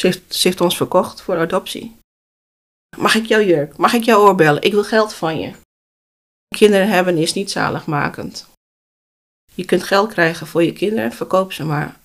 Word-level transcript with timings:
Ze 0.00 0.06
heeft, 0.06 0.34
ze 0.34 0.48
heeft 0.48 0.60
ons 0.60 0.76
verkocht 0.76 1.20
voor 1.20 1.36
adoptie. 1.36 1.96
Mag 2.96 3.14
ik 3.14 3.26
jouw 3.26 3.40
jurk? 3.40 3.76
Mag 3.76 3.92
ik 3.92 4.02
jouw 4.02 4.20
oorbellen? 4.20 4.62
Ik 4.62 4.72
wil 4.72 4.84
geld 4.84 5.14
van 5.14 5.38
je. 5.38 5.52
Kinderen 6.56 6.88
hebben 6.88 7.16
is 7.16 7.32
niet 7.32 7.50
zaligmakend. 7.50 8.46
Je 9.54 9.64
kunt 9.64 9.82
geld 9.82 10.12
krijgen 10.12 10.46
voor 10.46 10.62
je 10.62 10.72
kinderen, 10.72 11.12
verkoop 11.12 11.52
ze 11.52 11.64
maar. 11.64 11.96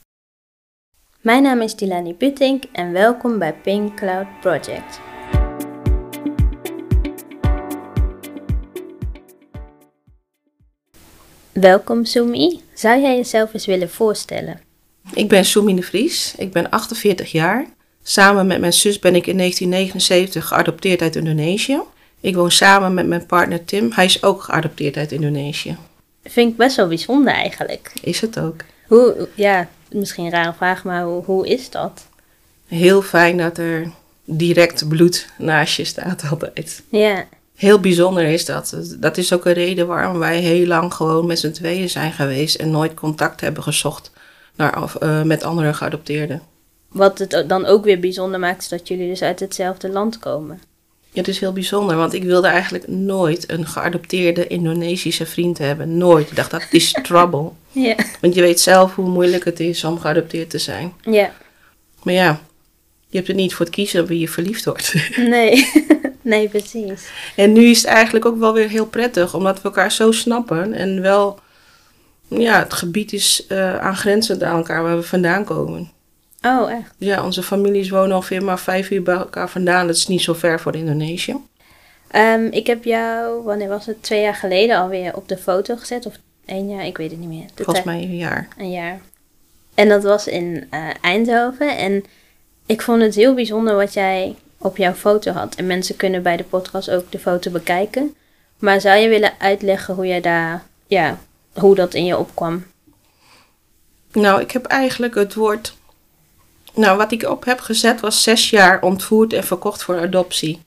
Mijn 1.21 1.43
naam 1.43 1.61
is 1.61 1.75
Dilani 1.75 2.13
Puttink 2.13 2.63
en 2.71 2.91
welkom 2.91 3.39
bij 3.39 3.53
Pink 3.53 3.96
Cloud 3.96 4.39
Project. 4.39 4.99
Welkom 11.51 12.05
Sumi. 12.05 12.62
Zou 12.73 13.01
jij 13.01 13.15
jezelf 13.15 13.53
eens 13.53 13.65
willen 13.65 13.89
voorstellen? 13.89 14.62
Ik 15.13 15.29
ben 15.29 15.46
Soumi 15.46 15.75
de 15.75 15.83
Vries, 15.83 16.35
ik 16.35 16.52
ben 16.52 16.70
48 16.70 17.31
jaar. 17.31 17.74
Samen 18.08 18.48
met 18.48 18.59
mijn 18.59 18.73
zus 18.73 18.99
ben 18.99 19.16
ik 19.16 19.27
in 19.27 19.38
1979 19.38 20.48
geadopteerd 20.48 21.02
uit 21.02 21.16
Indonesië. 21.16 21.79
Ik 22.20 22.35
woon 22.35 22.52
samen 22.52 22.93
met 22.93 23.07
mijn 23.07 23.25
partner 23.25 23.66
Tim, 23.66 23.91
hij 23.91 24.05
is 24.05 24.23
ook 24.23 24.43
geadopteerd 24.43 24.98
uit 24.98 25.12
Indonesië. 25.12 25.77
Vind 26.23 26.52
ik 26.52 26.57
best 26.57 26.76
wel 26.76 26.88
bijzonder 26.88 27.34
eigenlijk. 27.34 27.93
Is 28.02 28.21
het 28.21 28.39
ook. 28.39 28.55
Hoe, 28.88 29.27
ja, 29.35 29.70
misschien 29.91 30.26
een 30.26 30.31
rare 30.31 30.53
vraag, 30.53 30.84
maar 30.84 31.03
hoe, 31.03 31.23
hoe 31.23 31.48
is 31.48 31.70
dat? 31.70 32.07
Heel 32.67 33.02
fijn 33.02 33.38
dat 33.38 33.57
er 33.57 33.91
direct 34.26 34.87
bloed 34.87 35.29
naast 35.37 35.76
je 35.76 35.84
staat 35.84 36.23
altijd. 36.29 36.84
Ja, 36.90 37.26
Heel 37.55 37.79
bijzonder 37.79 38.23
is 38.23 38.45
dat. 38.45 38.95
Dat 38.99 39.17
is 39.17 39.34
ook 39.34 39.45
een 39.45 39.53
reden 39.53 39.87
waarom 39.87 40.17
wij 40.17 40.40
heel 40.40 40.67
lang 40.67 40.93
gewoon 40.93 41.26
met 41.26 41.40
z'n 41.40 41.51
tweeën 41.51 41.90
zijn 41.90 42.12
geweest 42.12 42.55
en 42.55 42.71
nooit 42.71 42.93
contact 42.93 43.41
hebben 43.41 43.63
gezocht 43.63 44.12
naar, 44.55 44.95
eh, 44.99 45.21
met 45.21 45.43
andere 45.43 45.73
geadopteerden. 45.73 46.41
Wat 46.95 47.20
het 47.20 47.44
dan 47.48 47.66
ook 47.66 47.84
weer 47.84 47.99
bijzonder 47.99 48.40
maakt, 48.40 48.62
is 48.62 48.67
dat 48.67 48.88
jullie 48.88 49.09
dus 49.09 49.22
uit 49.22 49.40
hetzelfde 49.40 49.90
land 49.90 50.20
komen. 50.20 50.62
Ja, 51.12 51.20
het 51.20 51.27
is 51.27 51.40
heel 51.40 51.54
bijzonder, 51.54 51.96
want 51.96 52.13
ik 52.13 52.24
wilde 52.24 52.48
eigenlijk 52.48 52.87
nooit 52.87 53.52
een 53.52 53.68
geadopteerde 53.68 54.48
Indonesische 54.48 55.26
vriend 55.26 55.57
hebben. 55.57 55.98
Nooit. 55.98 56.29
Ik 56.29 56.35
dacht, 56.35 56.52
dat 56.52 56.68
is 56.71 56.91
trouble. 57.04 57.49
Ja. 57.71 57.96
Want 58.21 58.35
je 58.35 58.41
weet 58.41 58.60
zelf 58.60 58.96
hoe 58.96 59.10
moeilijk 59.10 59.46
het 59.46 59.60
is 59.60 59.84
om 59.84 59.99
geadopteerd 59.99 60.49
te 60.49 60.57
zijn. 60.57 60.93
Ja, 61.02 61.32
Maar 62.04 62.13
ja, 62.13 62.41
je 63.07 63.18
hebt 63.18 63.27
het 63.27 63.37
niet 63.37 63.54
voor 63.54 63.65
het 63.65 63.76
kiezen 63.76 64.06
wie 64.06 64.20
je 64.20 64.30
verliefd 64.30 64.66
wordt. 64.66 64.94
nee. 65.18 65.72
nee, 66.22 66.50
precies. 66.50 67.09
En 67.36 67.54
nu 67.54 67.66
is 67.66 67.78
het 67.78 67.88
eigenlijk 67.88 68.26
ook 68.26 68.40
wel 68.40 68.54
weer 68.54 68.70
heel 68.70 68.88
prettig, 68.88 69.34
omdat 69.34 69.58
we 69.58 69.64
elkaar 69.64 69.92
zo 69.92 70.12
snappen. 70.12 70.74
En 70.74 71.02
wel, 71.02 71.40
ja, 72.28 72.59
het 72.59 72.74
gebied 72.74 73.14
is 73.14 73.46
eh 73.48 73.78
aangrenzend 73.78 74.44
aan 74.44 74.58
elkaar 74.58 74.84
waar 74.84 74.98
we 74.98 75.04
vandaan 75.04 75.44
komen. 75.44 75.94
Oh, 76.46 76.72
echt? 76.72 76.94
Ja, 76.98 77.24
onze 77.24 77.44
families 77.44 77.90
wonen 77.90 78.16
ongeveer 78.16 78.44
maar 78.44 78.60
vijf 78.60 78.90
uur 78.92 79.04
bij 79.04 79.16
elkaar 79.16 79.50
vandaan. 79.50 79.88
Dat 79.88 79.96
is 79.96 80.08
niet 80.08 80.22
zo 80.22 80.34
ver 80.34 80.60
voor 80.60 80.76
Indonesië. 80.76 81.36
Ehm, 82.08 82.46
ik 82.46 82.68
heb 82.68 82.84
jou, 82.84 83.44
wanneer 83.44 83.68
was 83.68 83.86
het? 83.86 84.04
Twee 84.04 84.22
jaar 84.22 84.36
geleden 84.36 84.78
alweer 84.78 85.16
op 85.16 85.28
de 85.28 85.38
foto 85.38 85.76
gezet. 85.76 86.06
Of 86.06 86.14
één 86.46 86.70
jaar, 86.70 86.86
ik 86.86 86.98
weet 86.98 87.12
het 87.12 87.20
niet 87.20 87.30
meer. 87.30 87.48
De 87.56 87.64
Volgens 87.64 87.86
mij 87.86 88.02
een 88.02 88.18
jaar. 88.18 88.48
Een 88.58 88.72
jaar. 88.72 89.00
En 89.74 89.90
dat 89.90 90.04
was 90.04 90.28
in 90.28 90.68
eh, 90.70 90.90
Eindhoven. 91.02 91.78
En 91.78 92.04
ik 92.66 92.82
vond 92.82 93.02
het 93.02 93.16
heel 93.16 93.34
bijzonder 93.34 93.76
wat 93.76 93.94
jij 93.94 94.36
op 94.58 94.78
jouw 94.78 94.94
foto 94.94 95.32
had. 95.32 95.56
En 95.56 95.68
mensen 95.68 95.96
kunnen 95.96 96.24
bij 96.24 96.38
de 96.38 96.44
podcast 96.44 96.90
ook 96.92 97.12
de 97.12 97.20
foto 97.20 97.52
bekijken. 97.52 98.16
Maar 98.59 98.82
zou 98.82 98.98
je 98.98 99.09
willen 99.09 99.34
uitleggen 99.38 99.96
hoe 99.96 100.08
jij 100.08 100.22
daar, 100.22 100.64
ja, 100.88 101.18
hoe 101.54 101.76
dat 101.76 101.94
in 101.94 102.06
je 102.06 102.18
opkwam? 102.18 102.64
Nou, 104.12 104.42
ik 104.42 104.52
heb 104.52 104.66
eigenlijk 104.66 105.16
het 105.16 105.34
woord. 105.34 105.76
Nou, 106.76 106.98
wat 106.98 107.12
ik 107.12 107.23
op 107.30 107.45
heb 107.45 107.59
gezet 107.59 108.00
was 108.00 108.23
zes 108.23 108.50
jaar 108.50 108.81
ontvoerd 108.81 109.34
en 109.34 109.44
verkocht 109.44 109.84
voor 109.84 110.00
adoptie. 110.00 110.59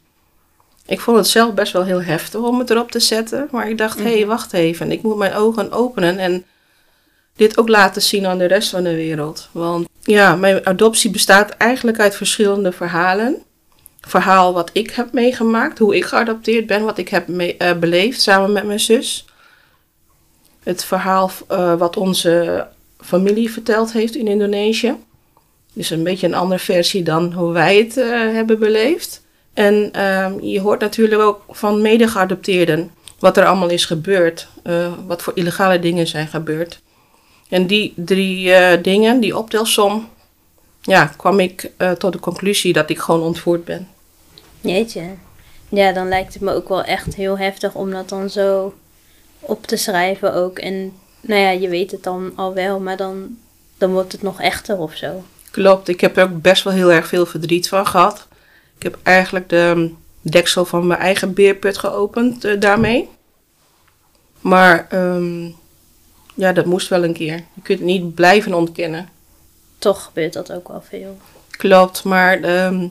Ik 0.86 1.00
vond 1.00 1.16
het 1.16 1.26
zelf 1.26 1.54
best 1.54 1.72
wel 1.72 1.84
heel 1.84 2.02
heftig 2.02 2.40
om 2.40 2.58
het 2.58 2.70
erop 2.70 2.90
te 2.90 3.00
zetten. 3.00 3.48
Maar 3.50 3.70
ik 3.70 3.78
dacht, 3.78 3.98
hé, 3.98 4.16
hey, 4.16 4.26
wacht 4.26 4.52
even. 4.52 4.92
Ik 4.92 5.02
moet 5.02 5.16
mijn 5.16 5.34
ogen 5.34 5.72
openen 5.72 6.18
en 6.18 6.44
dit 7.36 7.58
ook 7.58 7.68
laten 7.68 8.02
zien 8.02 8.26
aan 8.26 8.38
de 8.38 8.44
rest 8.44 8.70
van 8.70 8.82
de 8.82 8.94
wereld. 8.94 9.48
Want 9.52 9.88
ja, 10.02 10.36
mijn 10.36 10.66
adoptie 10.66 11.10
bestaat 11.10 11.50
eigenlijk 11.50 11.98
uit 12.00 12.16
verschillende 12.16 12.72
verhalen. 12.72 13.42
Verhaal 14.00 14.52
wat 14.52 14.70
ik 14.72 14.90
heb 14.90 15.12
meegemaakt, 15.12 15.78
hoe 15.78 15.96
ik 15.96 16.04
geadopteerd 16.04 16.66
ben, 16.66 16.84
wat 16.84 16.98
ik 16.98 17.08
heb 17.08 17.28
mee, 17.28 17.56
eh, 17.56 17.78
beleefd 17.78 18.20
samen 18.20 18.52
met 18.52 18.64
mijn 18.64 18.80
zus. 18.80 19.24
Het 20.62 20.84
verhaal 20.84 21.30
eh, 21.48 21.74
wat 21.74 21.96
onze 21.96 22.66
familie 23.00 23.52
verteld 23.52 23.92
heeft 23.92 24.14
in 24.14 24.26
Indonesië. 24.26 24.96
Dus 25.78 25.90
een 25.90 26.02
beetje 26.02 26.26
een 26.26 26.34
andere 26.34 26.60
versie 26.60 27.02
dan 27.02 27.32
hoe 27.32 27.52
wij 27.52 27.76
het 27.76 27.96
eh, 27.96 28.08
hebben 28.10 28.58
beleefd. 28.58 29.22
En 29.54 29.88
ehm, 29.92 30.40
je 30.40 30.60
hoort 30.60 30.80
natuurlijk 30.80 31.20
ook 31.20 31.44
van 31.48 31.82
mede-geadopteerden 31.82 32.90
wat 33.18 33.36
er 33.36 33.46
allemaal 33.46 33.68
is 33.68 33.84
gebeurd. 33.84 34.48
eh, 34.62 34.92
wat 35.06 35.22
voor 35.22 35.32
illegale 35.36 35.78
dingen 35.78 36.06
zijn 36.06 36.26
gebeurd. 36.26 36.80
En 37.48 37.66
die 37.66 37.92
drie 37.96 38.52
eh, 38.52 38.82
dingen, 38.82 39.20
die 39.20 39.36
optelsom, 39.36 40.08
ja, 40.80 41.06
kwam 41.16 41.40
ik 41.40 41.70
tot 41.98 42.12
de 42.12 42.20
conclusie 42.20 42.72
dat 42.72 42.90
ik 42.90 42.98
gewoon 42.98 43.22
ontvoerd 43.22 43.64
ben. 43.64 43.88
Jeetje. 44.60 45.02
Ja, 45.68 45.92
dan 45.92 46.08
lijkt 46.08 46.34
het 46.34 46.42
me 46.42 46.52
ook 46.52 46.68
wel 46.68 46.82
echt 46.84 47.14
heel 47.14 47.38
heftig 47.38 47.74
om 47.74 47.90
dat 47.90 48.08
dan 48.08 48.30
zo 48.30 48.74
op 49.40 49.66
te 49.66 49.76
schrijven 49.76 50.34
ook. 50.34 50.58
En 50.58 50.92
nou 51.20 51.40
ja, 51.40 51.50
je 51.50 51.68
weet 51.68 51.90
het 51.90 52.02
dan 52.02 52.32
al 52.36 52.54
wel, 52.54 52.80
maar 52.80 52.96
dan, 52.96 53.36
dan 53.76 53.92
wordt 53.92 54.12
het 54.12 54.22
nog 54.22 54.40
echter 54.40 54.78
of 54.78 54.94
zo. 54.94 55.22
Klopt, 55.50 55.88
ik 55.88 56.00
heb 56.00 56.16
er 56.16 56.24
ook 56.24 56.42
best 56.42 56.64
wel 56.64 56.72
heel 56.72 56.92
erg 56.92 57.06
veel 57.06 57.26
verdriet 57.26 57.68
van 57.68 57.86
gehad. 57.86 58.26
Ik 58.76 58.82
heb 58.82 58.98
eigenlijk 59.02 59.48
de 59.48 59.72
mm, 59.76 59.98
deksel 60.20 60.64
van 60.64 60.86
mijn 60.86 61.00
eigen 61.00 61.34
beerput 61.34 61.78
geopend 61.78 62.44
eh, 62.44 62.60
daarmee. 62.60 63.08
Maar 64.40 64.86
ehm, 64.90 65.44
ja, 66.34 66.52
dat 66.52 66.64
moest 66.64 66.88
wel 66.88 67.04
een 67.04 67.12
keer. 67.12 67.34
Je 67.34 67.62
kunt 67.62 67.78
het 67.78 67.88
niet 67.88 68.14
blijven 68.14 68.54
ontkennen. 68.54 69.08
Toch 69.78 70.04
gebeurt 70.04 70.32
dat 70.32 70.52
ook 70.52 70.68
wel 70.68 70.82
veel. 70.88 71.18
Klopt, 71.50 72.04
maar 72.04 72.42
ehm, 72.42 72.88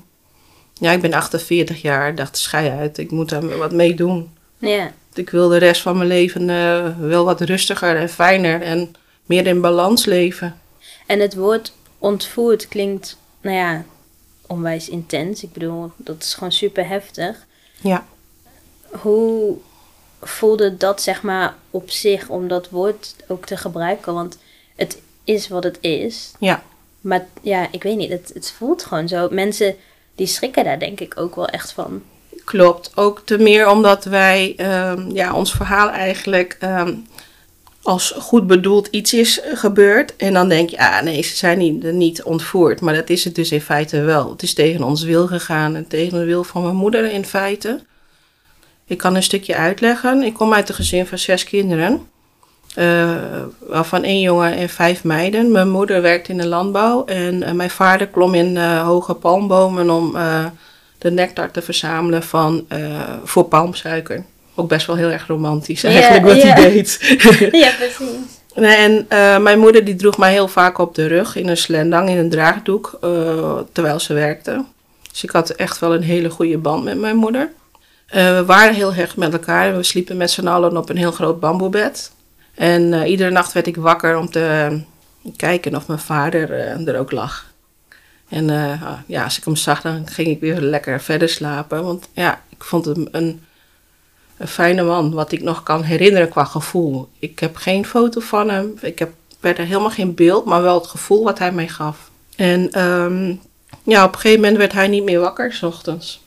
ja, 0.74 0.92
ik 0.92 1.02
ben 1.02 1.14
48 1.14 1.82
jaar. 1.82 2.16
Dacht, 2.16 2.38
schei 2.38 2.70
uit, 2.70 2.98
ik 2.98 3.12
moet 3.12 3.30
daar 3.30 3.58
wat 3.58 3.72
mee 3.72 3.94
doen. 3.94 4.30
Ja, 4.58 4.92
Ik 5.14 5.30
wil 5.30 5.50
de 5.50 5.58
rest 5.58 5.82
van 5.82 5.98
mijn 5.98 6.10
leven 6.10 6.50
eh, 6.50 6.98
wel 7.00 7.26
wat 7.26 7.42
rustiger 7.42 7.96
en 7.96 8.10
fijner 8.10 8.62
en 8.62 8.96
meer 9.26 9.48
in 9.48 9.62
balans 9.62 10.06
leven. 10.06 10.60
en 11.08 11.20
het 11.20 11.36
woord 11.36 11.74
ontvoerd 11.98 12.68
klinkt, 12.68 13.18
nou 13.42 13.56
ja, 13.56 13.84
onwijs 14.48 14.90
intens. 14.90 15.44
Ik 15.44 15.54
bedoel, 15.54 15.92
dat 15.96 16.24
is 16.24 16.34
gewoon 16.34 16.52
super 16.52 16.88
heftig. 16.88 17.46
Ja. 17.82 18.06
Hoe 18.90 19.58
voelde 20.22 20.78
dat, 20.78 21.02
zeg 21.02 21.22
maar, 21.22 21.56
op 21.72 21.90
zich 21.90 22.30
om 22.30 22.48
dat 22.48 22.70
woord 22.70 23.16
ook 23.28 23.46
te 23.46 23.58
gebruiken? 23.58 24.14
Want 24.14 24.38
het 24.76 25.02
is 25.24 25.48
wat 25.48 25.64
het 25.64 25.78
is. 25.82 26.32
Ja. 26.40 26.64
Maar 27.02 27.28
ja, 27.42 27.68
ik 27.72 27.84
weet 27.84 27.98
niet, 27.98 28.12
het, 28.12 28.32
het 28.34 28.52
voelt 28.52 28.84
gewoon 28.84 29.08
zo. 29.08 29.28
Mensen 29.32 29.76
die 30.16 30.28
schrikken 30.28 30.64
daar 30.64 30.80
denk 30.80 31.00
ik 31.00 31.20
ook 31.20 31.36
wel 31.36 31.48
echt 31.48 31.72
van. 31.72 32.04
Klopt, 32.44 32.92
ook 32.96 33.22
te 33.26 33.38
meer 33.38 33.70
omdat 33.70 34.04
wij 34.06 34.54
ehm, 34.58 35.12
ja, 35.12 35.34
ons 35.34 35.54
verhaal 35.54 35.90
eigenlijk 35.90 36.58
ehm, 36.60 36.94
als 37.88 38.14
goed 38.18 38.48
bedoeld 38.48 38.88
iets 38.88 39.14
is 39.14 39.42
eh, 39.42 39.58
gebeurd. 39.58 40.16
En 40.16 40.34
dan 40.34 40.50
denk 40.50 40.70
je, 40.70 40.78
ah 40.78 41.02
nee, 41.02 41.22
ze 41.22 41.36
zijn 41.36 41.58
niet, 41.58 41.84
niet 41.92 42.24
ontvoerd. 42.24 42.82
Maar 42.82 42.94
dat 42.94 43.10
is 43.10 43.24
het 43.24 43.36
dus 43.36 43.52
in 43.52 43.62
feite 43.62 44.02
wel. 44.02 44.30
Het 44.30 44.44
is 44.44 44.54
tegen 44.54 44.84
ons 44.84 45.04
wil 45.04 45.28
gegaan 45.28 45.76
en 45.76 45.88
tegen 45.88 46.20
de 46.20 46.26
wil 46.26 46.44
van 46.44 46.62
mijn 46.62 46.76
moeder 46.76 47.12
in 47.12 47.26
feite. 47.26 47.80
Ik 48.86 48.98
kan 48.98 49.16
een 49.16 49.24
stukje 49.24 49.56
uitleggen. 49.56 50.24
Ik 50.24 50.34
kom 50.34 50.54
uit 50.54 50.70
een 50.70 50.76
gezin 50.76 51.06
van 51.06 51.18
zes 51.18 51.44
kinderen. 51.44 52.08
eh, 52.76 53.16
waarvan 53.60 54.04
één 54.04 54.22
jongen 54.22 54.54
en 54.54 54.70
vijf 54.70 55.04
meiden. 55.04 55.52
Mijn 55.52 55.70
moeder 55.70 56.02
werkt 56.02 56.30
in 56.30 56.38
de 56.38 56.48
landbouw 56.48 57.06
en 57.06 57.44
eh, 57.44 57.54
mijn 57.54 57.70
vader 57.70 58.08
klom 58.08 58.34
in 58.34 58.58
hoge 58.58 59.14
palmbomen 59.14 59.90
om 59.90 60.18
de 60.98 61.12
nectar 61.12 61.52
te 61.52 61.62
verzamelen 61.62 62.24
van, 62.24 62.68
voor 63.24 63.44
palmsuiker. 63.44 64.26
Ook 64.60 64.68
best 64.68 64.88
wel 64.88 64.96
heel 64.96 65.10
erg 65.10 65.28
romantisch 65.28 65.84
eigenlijk 65.84 66.26
wat 66.26 66.42
hij 66.42 66.56
deed. 66.56 66.98
ja, 67.64 67.72
precies. 67.78 68.08
Nee, 68.56 68.76
en 68.76 69.06
eh, 69.10 69.38
mijn 69.38 69.60
moeder 69.60 69.86
die 69.86 69.96
droeg 69.96 70.18
mij 70.18 70.32
heel 70.32 70.48
vaak 70.48 70.78
op 70.78 70.96
de 70.96 71.08
rug 71.08 71.36
in 71.36 71.48
een 71.48 71.58
slendang, 71.58 72.10
in 72.10 72.18
een 72.18 72.30
draagdoek, 72.30 72.98
eh, 73.02 73.58
terwijl 73.72 74.00
ze 74.00 74.14
werkte. 74.14 74.66
Dus 75.12 75.24
ik 75.24 75.30
had 75.30 75.50
echt 75.50 75.80
wel 75.80 75.94
een 75.94 76.04
hele 76.04 76.30
goede 76.30 76.58
band 76.58 76.84
met 76.84 76.98
mijn 77.00 77.16
moeder. 77.16 77.52
Eh, 78.08 78.36
we 78.36 78.46
waren 78.46 78.74
heel 78.74 78.94
hecht 78.94 79.16
met 79.16 79.34
elkaar. 79.34 79.76
We 79.76 79.84
sliepen 79.84 80.18
met 80.18 80.32
z'n 80.32 80.48
allen 80.48 80.78
op 80.78 80.90
een 80.90 80.98
heel 80.98 81.12
groot 81.12 81.40
bamboebed. 81.40 82.12
En 82.56 83.06
iedere 83.06 83.30
nacht 83.30 83.54
werd 83.54 83.68
ik 83.68 83.76
wakker 83.76 84.18
om 84.18 84.32
te 84.32 84.80
kijken 85.36 85.76
of 85.76 85.88
mijn 85.88 86.00
vader 86.00 86.52
er 86.88 87.00
ook 87.00 87.12
lag. 87.12 87.46
En 88.30 88.50
ah, 88.50 88.92
ja, 89.06 89.24
als 89.24 89.38
ik 89.38 89.44
hem 89.44 89.56
zag, 89.56 89.82
dan 89.82 90.08
ging 90.08 90.28
ik 90.28 90.40
weer 90.40 90.60
lekker 90.60 91.02
verder 91.02 91.30
slapen. 91.30 91.84
Want 91.84 92.08
ja, 92.14 92.42
ik 92.50 92.64
vond 92.64 92.86
hem 92.86 93.08
een, 93.12 93.42
een 94.38 94.48
fijne 94.48 94.84
man, 94.84 95.14
wat 95.14 95.32
ik 95.32 95.42
nog 95.42 95.64
kan 95.64 95.84
herinneren 95.84 96.30
qua 96.30 96.44
gevoel. 96.44 97.10
Ik 97.20 97.40
heb 97.40 97.56
geen 97.56 97.86
foto 97.86 98.20
van 98.20 98.50
hem. 98.50 98.74
Ik 98.82 99.00
heb 99.00 99.12
verder 99.40 99.66
helemaal 99.66 99.90
geen 99.90 100.16
beeld, 100.16 100.46
maar 100.46 100.62
wel 100.62 100.80
het 100.80 100.88
gevoel 100.88 101.24
wat 101.24 101.40
hij 101.40 101.52
mij 101.52 101.68
gaf. 101.68 102.10
En 102.36 102.72
ehm, 102.72 103.36
Ja, 103.84 104.04
op 104.04 104.14
een 104.14 104.20
gegeven 104.20 104.42
moment 104.42 104.58
werd 104.58 104.74
hij 104.74 104.88
niet 104.88 105.04
meer 105.04 105.20
wakker, 105.20 105.54
s 105.54 105.64
ochtends. 105.64 106.22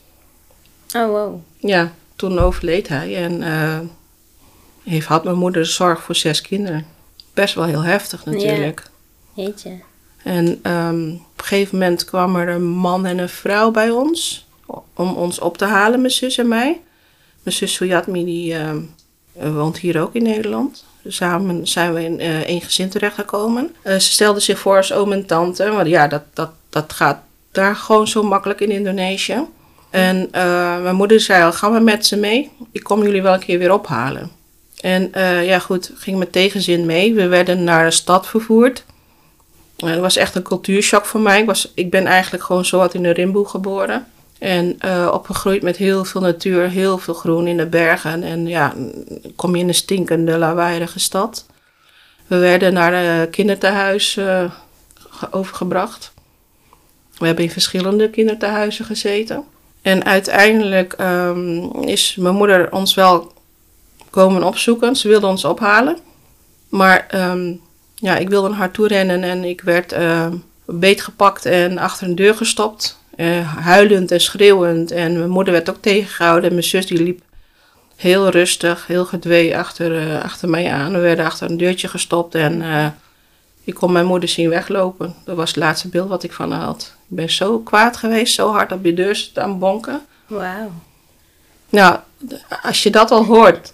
Oh, 0.95 1.07
wow. 1.07 1.39
Ja, 1.57 1.91
toen 2.15 2.39
overleed 2.39 2.87
hij 2.87 3.23
en 3.23 3.43
eh, 3.43 3.79
heeft, 4.83 5.07
had 5.07 5.23
mijn 5.23 5.37
moeder 5.37 5.65
zorg 5.65 6.03
voor 6.03 6.15
zes 6.15 6.41
kinderen. 6.41 6.85
Best 7.33 7.55
wel 7.55 7.63
heel 7.63 7.83
heftig 7.83 8.25
natuurlijk. 8.25 8.89
Jeetje. 9.33 9.79
En 10.23 10.59
ehm, 10.61 11.09
op 11.11 11.39
een 11.39 11.43
gegeven 11.43 11.77
moment 11.77 12.05
kwam 12.05 12.35
er 12.35 12.49
een 12.49 12.67
man 12.67 13.05
en 13.05 13.17
een 13.17 13.29
vrouw 13.29 13.71
bij 13.71 13.89
ons 13.89 14.45
om 14.93 15.13
ons 15.13 15.39
op 15.39 15.57
te 15.57 15.65
halen, 15.65 15.99
mijn 15.99 16.13
zus 16.13 16.37
en 16.37 16.47
mij. 16.47 16.81
Mijn 17.43 17.55
zus 17.55 17.73
Suyatmi, 17.73 18.25
die 18.25 18.53
ehm, 18.53 18.79
woont 19.33 19.77
hier 19.77 20.01
ook 20.01 20.13
in 20.15 20.23
Nederland. 20.23 20.83
Samen 21.07 21.67
zijn 21.67 21.93
we 21.93 22.03
in 22.03 22.19
uh, 22.19 22.39
één 22.39 22.61
gezin 22.61 22.89
terechtgekomen. 22.89 23.75
Uh, 23.83 23.93
ze 23.93 24.11
stelde 24.11 24.39
zich 24.39 24.59
voor 24.59 24.77
als 24.77 24.93
oom 24.93 25.11
en 25.11 25.25
tante, 25.25 25.69
want 25.69 25.87
ja, 25.87 26.07
dat, 26.07 26.23
dat, 26.33 26.51
dat 26.69 26.93
gaat 26.93 27.19
daar 27.51 27.75
gewoon 27.75 28.07
zo 28.07 28.23
makkelijk 28.23 28.59
in 28.59 28.71
Indonesië. 28.71 29.45
En 29.89 30.17
uh, 30.35 30.81
mijn 30.81 30.95
moeder 30.95 31.19
zei 31.19 31.43
al, 31.43 31.53
ga 31.53 31.69
maar 31.69 31.83
met 31.83 32.05
ze 32.05 32.17
mee. 32.17 32.51
Ik 32.71 32.83
kom 32.83 33.03
jullie 33.03 33.21
wel 33.21 33.33
een 33.33 33.39
keer 33.39 33.59
weer 33.59 33.73
ophalen. 33.73 34.31
En 34.81 35.11
ja, 35.43 35.59
goed, 35.59 35.91
ging 35.95 36.17
met 36.17 36.31
tegenzin 36.31 36.85
mee. 36.85 37.13
We 37.13 37.27
werden 37.27 37.63
naar 37.63 37.85
de 37.85 37.91
stad 37.91 38.27
vervoerd. 38.27 38.83
dat 39.75 39.99
was 39.99 40.15
echt 40.15 40.35
een 40.35 40.41
cultuurshock 40.41 41.05
voor 41.05 41.19
mij. 41.19 41.39
Ik, 41.39 41.45
was, 41.45 41.71
ik 41.73 41.89
ben 41.89 42.05
eigenlijk 42.05 42.43
gewoon 42.43 42.65
zo 42.65 42.77
wat 42.77 42.93
in 42.93 43.03
de 43.03 43.11
Rimboe 43.11 43.47
geboren. 43.47 44.07
En 44.41 44.77
uh, 44.85 45.09
opgegroeid 45.13 45.61
met 45.61 45.77
heel 45.77 46.05
veel 46.05 46.21
natuur, 46.21 46.69
heel 46.69 46.97
veel 46.97 47.13
groen 47.13 47.47
in 47.47 47.57
de 47.57 47.65
bergen. 47.65 48.23
En 48.23 48.47
ja, 48.47 48.73
kom 49.35 49.55
je 49.55 49.61
in 49.61 49.67
een 49.67 49.73
stinkende, 49.73 50.37
lawaaierige 50.37 50.99
stad. 50.99 51.45
We 52.27 52.37
werden 52.37 52.73
naar 52.73 52.93
een 52.93 53.29
kinderthuis 53.29 54.15
uh, 54.15 54.51
overgebracht. 55.31 56.13
We 57.17 57.25
hebben 57.25 57.43
in 57.43 57.51
verschillende 57.51 58.09
kinderthuizen 58.09 58.85
gezeten. 58.85 59.43
En 59.81 60.03
uiteindelijk 60.05 60.95
um, 60.99 61.71
is 61.81 62.15
mijn 62.15 62.35
moeder 62.35 62.71
ons 62.71 62.93
wel 62.93 63.33
komen 64.09 64.43
opzoeken. 64.43 64.95
Ze 64.95 65.07
wilde 65.07 65.27
ons 65.27 65.45
ophalen. 65.45 65.97
Maar 66.69 67.07
um, 67.15 67.61
ja, 67.95 68.17
ik 68.17 68.29
wilde 68.29 68.49
naar 68.49 68.57
haar 68.57 68.71
toe 68.71 68.87
rennen 68.87 69.23
en 69.23 69.43
ik 69.43 69.61
werd 69.61 69.93
uh, 69.93 70.27
beetgepakt 70.65 71.45
en 71.45 71.77
achter 71.77 72.07
een 72.07 72.15
deur 72.15 72.35
gestopt. 72.35 72.99
Uh, 73.15 73.57
huilend 73.57 74.11
en 74.11 74.21
schreeuwend. 74.21 74.91
En 74.91 75.17
mijn 75.17 75.29
moeder 75.29 75.53
werd 75.53 75.69
ook 75.69 75.81
tegengehouden. 75.81 76.49
En 76.49 76.55
mijn 76.55 76.67
zus 76.67 76.85
die 76.85 77.03
liep 77.03 77.21
heel 77.95 78.29
rustig, 78.29 78.87
heel 78.87 79.05
gedwee 79.05 79.57
achter, 79.57 80.07
uh, 80.07 80.23
achter 80.23 80.49
mij 80.49 80.71
aan. 80.71 80.91
We 80.91 80.99
werden 80.99 81.25
achter 81.25 81.49
een 81.49 81.57
deurtje 81.57 81.87
gestopt 81.87 82.35
en 82.35 82.61
uh, 82.61 82.87
ik 83.63 83.73
kon 83.73 83.91
mijn 83.91 84.05
moeder 84.05 84.29
zien 84.29 84.49
weglopen. 84.49 85.15
Dat 85.25 85.35
was 85.35 85.49
het 85.49 85.57
laatste 85.57 85.87
beeld 85.87 86.09
wat 86.09 86.23
ik 86.23 86.33
van 86.33 86.51
haar 86.51 86.61
had. 86.61 86.95
Ik 87.09 87.15
ben 87.15 87.29
zo 87.29 87.59
kwaad 87.59 87.97
geweest, 87.97 88.33
zo 88.33 88.51
hard 88.51 88.71
op 88.71 88.85
je 88.85 88.93
deur 88.93 89.15
staan 89.15 89.59
bonken. 89.59 90.01
Wauw. 90.27 90.71
Nou, 91.69 91.99
als 92.63 92.83
je 92.83 92.89
dat 92.89 93.11
al 93.11 93.25
hoort, 93.25 93.73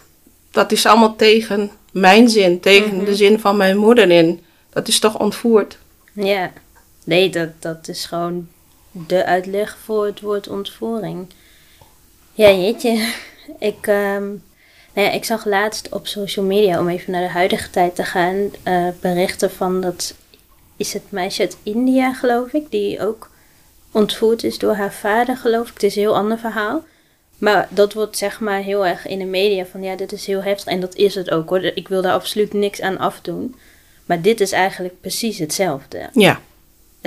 dat 0.51 0.71
is 0.71 0.85
allemaal 0.85 1.15
tegen 1.15 1.71
mijn 1.91 2.29
zin, 2.29 2.59
tegen 2.59 2.89
mm 2.89 2.97
-hmm. 2.97 3.05
de 3.05 3.15
zin 3.15 3.39
van 3.39 3.57
mijn 3.57 3.77
moeder 3.77 4.09
in. 4.09 4.43
Dat 4.69 4.87
is 4.87 4.99
toch 4.99 5.19
ontvoerd? 5.19 5.77
Ja, 6.13 6.51
nee, 7.03 7.29
dat, 7.29 7.49
dat 7.59 7.87
is 7.87 8.05
gewoon 8.05 8.47
de 9.07 9.25
uitleg 9.25 9.77
voor 9.83 10.05
het 10.05 10.21
woord 10.21 10.47
ontvoering. 10.47 11.27
Ja, 12.33 12.49
jeetje. 12.51 12.91
Ik, 13.59 13.87
um, 13.87 14.43
nou 14.93 15.07
ja, 15.07 15.11
ik 15.11 15.25
zag 15.25 15.45
laatst 15.45 15.89
op 15.89 16.07
social 16.07 16.45
media, 16.45 16.79
om 16.79 16.89
even 16.89 17.11
naar 17.11 17.21
de 17.21 17.27
huidige 17.27 17.69
tijd 17.69 17.95
te 17.95 18.03
gaan, 18.03 18.51
uh, 18.63 18.87
berichten 19.01 19.51
van 19.51 19.81
dat 19.81 20.13
is 20.77 20.93
het 20.93 21.03
meisje 21.11 21.41
uit 21.41 21.57
India, 21.63 22.13
geloof 22.13 22.53
ik, 22.53 22.71
die 22.71 23.01
ook 23.07 23.29
ontvoerd 23.91 24.43
is 24.43 24.57
door 24.57 24.73
haar 24.73 24.93
vader, 24.93 25.37
geloof 25.37 25.67
ik. 25.67 25.73
Het 25.73 25.83
is 25.83 25.95
een 25.95 26.01
heel 26.01 26.15
ander 26.15 26.39
verhaal. 26.39 26.83
Maar 27.37 27.67
dat 27.69 27.93
wordt 27.93 28.17
zeg 28.17 28.39
maar 28.39 28.61
heel 28.61 28.85
erg 28.85 29.07
in 29.07 29.19
de 29.19 29.25
media 29.25 29.65
van 29.65 29.83
ja, 29.83 29.95
dit 29.95 30.11
is 30.11 30.25
heel 30.25 30.43
heftig. 30.43 30.73
En 30.73 30.79
dat 30.79 30.95
is 30.95 31.15
het 31.15 31.31
ook 31.31 31.49
hoor. 31.49 31.63
Ik 31.63 31.87
wil 31.87 32.01
daar 32.01 32.13
absoluut 32.13 32.53
niks 32.53 32.81
aan 32.81 32.97
afdoen. 32.97 33.55
Maar 34.05 34.21
dit 34.21 34.41
is 34.41 34.51
eigenlijk 34.51 35.01
precies 35.01 35.37
hetzelfde. 35.37 36.09
Ja. 36.13 36.41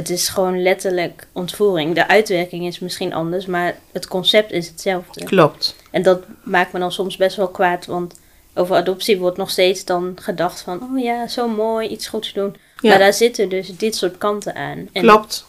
Het 0.01 0.11
is 0.11 0.29
gewoon 0.29 0.63
letterlijk 0.63 1.27
ontvoering. 1.33 1.95
De 1.95 2.09
uitwerking 2.09 2.67
is 2.67 2.79
misschien 2.79 3.13
anders, 3.13 3.47
maar 3.47 3.77
het 3.93 4.09
concept 4.09 4.53
is 4.53 4.69
hetzelfde. 4.69 5.25
Klopt. 5.25 5.77
En 5.91 6.03
dat 6.03 6.23
maakt 6.43 6.73
me 6.73 6.79
dan 6.79 6.93
soms 6.93 7.17
best 7.17 7.37
wel 7.37 7.49
kwaad, 7.49 7.87
want 7.87 8.21
over 8.55 8.77
adoptie 8.77 9.19
wordt 9.19 9.37
nog 9.37 9.51
steeds 9.51 9.85
dan 9.85 10.19
gedacht 10.21 10.61
van, 10.61 10.83
oh 10.83 11.03
ja, 11.03 11.29
zo 11.29 11.49
mooi, 11.49 11.89
iets 11.89 12.09
goeds 12.09 12.33
doen. 12.33 12.57
Ja. 12.77 12.89
Maar 12.89 12.99
daar 12.99 13.13
zitten 13.13 13.49
dus 13.49 13.77
dit 13.77 13.97
soort 13.97 14.19
kanten 14.19 14.55
aan. 14.55 14.89
En 14.93 15.03
Klopt. 15.03 15.47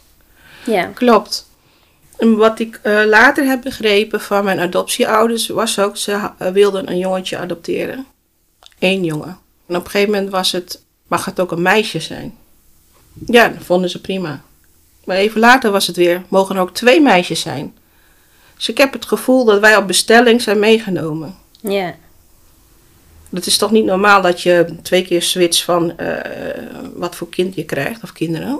Ja. 0.66 0.86
Klopt. 0.86 1.50
En 2.18 2.38
wat 2.38 2.60
ik 2.60 2.80
uh, 2.84 3.06
later 3.06 3.46
heb 3.46 3.62
begrepen 3.62 4.22
van 4.22 4.44
mijn 4.44 4.60
adoptieouders 4.60 5.48
was 5.48 5.80
ook, 5.80 5.98
ze 5.98 6.12
uh, 6.12 6.48
wilden 6.48 6.90
een 6.90 6.98
jongetje 6.98 7.38
adopteren. 7.38 8.06
Eén 8.80 9.04
jongen. 9.04 9.38
En 9.68 9.76
op 9.76 9.86
een 9.86 9.92
gegeven 9.92 10.14
moment 10.14 10.32
was 10.32 10.52
het, 10.52 10.84
mag 11.08 11.26
het 11.26 11.40
ook 11.40 11.52
een 11.52 11.62
meisje 11.62 12.00
zijn? 12.00 12.40
Ja, 13.26 13.48
dat 13.48 13.64
vonden 13.64 13.90
ze 13.90 14.02
prima. 14.02 14.42
Maar 15.04 15.18
even 15.18 15.40
later 15.40 15.72
was 15.72 15.88
het 15.88 15.96
weer, 15.96 16.24
mogen 16.28 16.56
er 16.56 16.62
ook 16.62 16.74
twee 16.74 17.02
meisjes 17.02 17.42
zijn. 17.42 17.74
Dus 18.56 18.70
ik 18.70 18.78
heb 18.78 18.94
het 18.94 19.06
gevoel 19.06 19.46
dat 19.46 19.60
wij 19.60 19.76
op 19.78 19.88
bestelling 19.88 20.42
zijn 20.42 20.60
meegenomen. 20.60 21.36
Ja. 21.62 21.96
Het 23.30 23.46
is 23.46 23.58
toch 23.58 23.72
niet 23.72 23.86
normaal 23.86 24.22
dat 24.22 24.42
je 24.42 24.66
twee 24.82 25.06
keer 25.06 25.22
switcht 25.22 25.64
van 25.64 25.94
uh, 25.98 26.18
wat 26.96 27.16
voor 27.16 27.30
kind 27.30 27.56
je 27.56 27.66
krijgt 27.66 28.04
of 28.04 28.12
kinderen. 28.12 28.60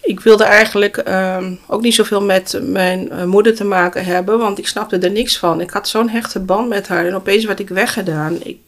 Ik 0.00 0.20
wilde 0.20 0.44
eigenlijk 0.44 1.02
uh, 1.08 1.46
ook 1.66 1.82
niet 1.82 1.94
zoveel 1.94 2.22
met 2.22 2.58
mijn 2.62 3.08
uh, 3.12 3.24
moeder 3.24 3.54
te 3.54 3.64
maken 3.64 4.04
hebben, 4.04 4.38
want 4.38 4.58
ik 4.58 4.66
snapte 4.66 4.98
er 4.98 5.10
niks 5.10 5.38
van. 5.38 5.60
Ik 5.60 5.70
had 5.70 5.88
zo'n 5.88 6.08
hechte 6.08 6.40
band 6.40 6.68
met 6.68 6.88
haar 6.88 7.06
en 7.06 7.14
opeens 7.14 7.44
werd 7.44 7.60
ik 7.60 7.68
weggedaan. 7.68 8.38
Ik, 8.42 8.58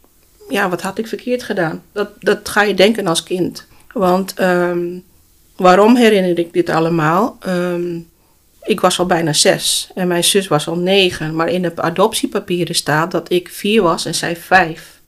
ja, 0.48 0.68
wat 0.68 0.82
had 0.82 0.98
ik 0.98 1.06
verkeerd 1.06 1.42
gedaan? 1.42 1.82
Dat, 1.92 2.08
dat 2.20 2.48
ga 2.48 2.62
je 2.62 2.74
denken 2.74 3.06
als 3.06 3.22
kind. 3.22 3.66
Want 3.92 4.40
um, 4.40 5.04
waarom 5.56 5.96
herinner 5.96 6.38
ik 6.38 6.52
dit 6.52 6.68
allemaal? 6.68 7.38
Um, 7.46 8.08
ik 8.62 8.80
was 8.80 8.98
al 8.98 9.06
bijna 9.06 9.32
zes 9.32 9.90
en 9.94 10.08
mijn 10.08 10.24
zus 10.24 10.48
was 10.48 10.68
al 10.68 10.76
negen. 10.76 11.34
Maar 11.34 11.48
in 11.48 11.62
de 11.62 11.76
adoptiepapieren 11.76 12.74
staat 12.74 13.10
dat 13.10 13.30
ik 13.30 13.48
vier 13.48 13.82
was 13.82 14.04
en 14.04 14.14
zij 14.14 14.36
vijf. 14.36 15.00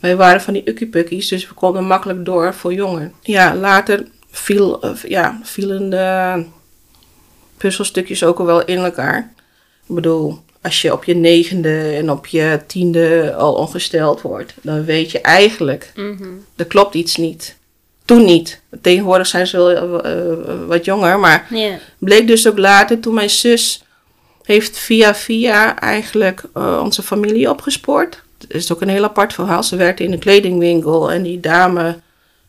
Wij 0.00 0.16
waren 0.16 0.40
van 0.40 0.52
die 0.52 0.68
ukkipukkies, 0.68 1.28
dus 1.28 1.48
we 1.48 1.54
konden 1.54 1.84
makkelijk 1.84 2.24
door 2.24 2.54
voor 2.54 2.72
jongen. 2.72 3.12
Ja, 3.20 3.54
later 3.54 4.06
viel, 4.30 4.84
uh, 4.86 5.02
ja, 5.02 5.40
vielen 5.42 5.90
de 5.90 6.44
puzzelstukjes 7.56 8.24
ook 8.24 8.38
al 8.38 8.46
wel 8.46 8.64
in 8.64 8.78
elkaar. 8.78 9.32
Ik 9.88 9.94
bedoel, 9.94 10.38
als 10.60 10.82
je 10.82 10.92
op 10.92 11.04
je 11.04 11.14
negende 11.14 11.92
en 11.96 12.10
op 12.10 12.26
je 12.26 12.60
tiende 12.66 13.34
al 13.34 13.54
ongesteld 13.54 14.20
wordt, 14.20 14.54
dan 14.62 14.84
weet 14.84 15.10
je 15.10 15.20
eigenlijk, 15.20 15.92
mm 15.94 16.16
-hmm. 16.16 16.44
er 16.56 16.66
klopt 16.66 16.94
iets 16.94 17.16
niet. 17.16 17.56
Toen 18.08 18.24
niet. 18.24 18.60
Tegenwoordig 18.80 19.26
zijn 19.26 19.46
ze 19.46 19.56
wel 19.56 20.06
uh, 20.06 20.66
wat 20.66 20.84
jonger, 20.84 21.18
maar 21.18 21.46
yeah. 21.50 21.74
bleek 21.98 22.26
dus 22.26 22.48
ook 22.48 22.58
later 22.58 23.00
toen 23.00 23.14
mijn 23.14 23.30
zus 23.30 23.82
heeft 24.44 24.78
via 24.78 25.14
via 25.14 25.78
eigenlijk 25.78 26.42
uh, 26.56 26.80
onze 26.82 27.02
familie 27.02 27.50
opgespoord. 27.50 28.22
Dat 28.38 28.50
is 28.50 28.72
ook 28.72 28.80
een 28.80 28.88
heel 28.88 29.04
apart 29.04 29.32
verhaal. 29.32 29.62
Ze 29.62 29.76
werkte 29.76 30.04
in 30.04 30.12
een 30.12 30.18
kledingwinkel 30.18 31.12
en 31.12 31.22
die 31.22 31.40
dame, 31.40 31.98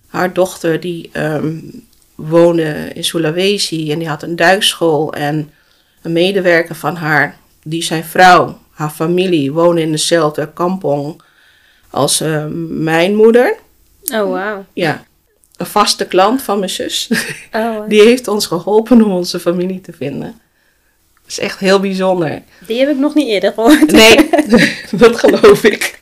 haar 0.08 0.34
dochter, 0.34 0.80
die 0.80 1.10
um, 1.14 1.88
woonde 2.16 2.92
in 2.94 3.04
Sulawesi 3.04 3.92
en 3.92 4.00
die 4.00 4.08
had 4.08 4.24
een 4.24 4.36
duikschool 4.36 5.14
en 5.14 5.52
een 6.02 6.14
medewerker 6.14 6.76
van 6.76 6.96
haar, 6.96 7.38
die 7.64 7.84
zijn 7.84 8.04
vrouw, 8.04 8.60
haar 8.72 8.90
familie, 8.90 9.52
woonde 9.52 9.82
in 9.82 9.92
dezelfde 9.92 10.50
kampong 10.54 11.22
als 11.90 12.22
uh, 12.22 12.46
mijn 12.70 13.16
moeder. 13.16 13.56
Oh, 14.14 14.24
wow. 14.24 14.60
Ja, 14.74 15.04
een 15.60 15.66
vaste 15.66 16.06
klant 16.06 16.42
van 16.42 16.60
mijn 16.60 16.72
zus. 16.72 17.10
Oh. 17.54 17.82
Die 17.90 18.02
heeft 18.02 18.28
ons 18.28 18.46
geholpen 18.46 19.04
om 19.04 19.12
onze 19.12 19.40
familie 19.40 19.82
te 19.82 19.94
vinden. 19.94 20.42
Dat 21.22 21.32
is 21.32 21.40
echt 21.40 21.60
heel 21.60 21.80
bijzonder. 21.80 22.42
Die 22.68 22.80
heb 22.80 22.90
ik 22.90 22.98
nog 22.98 23.16
niet 23.16 23.28
eerder 23.28 23.54
gehoord. 23.54 23.92
Nee, 23.92 24.30
dat 24.92 25.20
geloof 25.20 25.64
ik. 25.64 25.98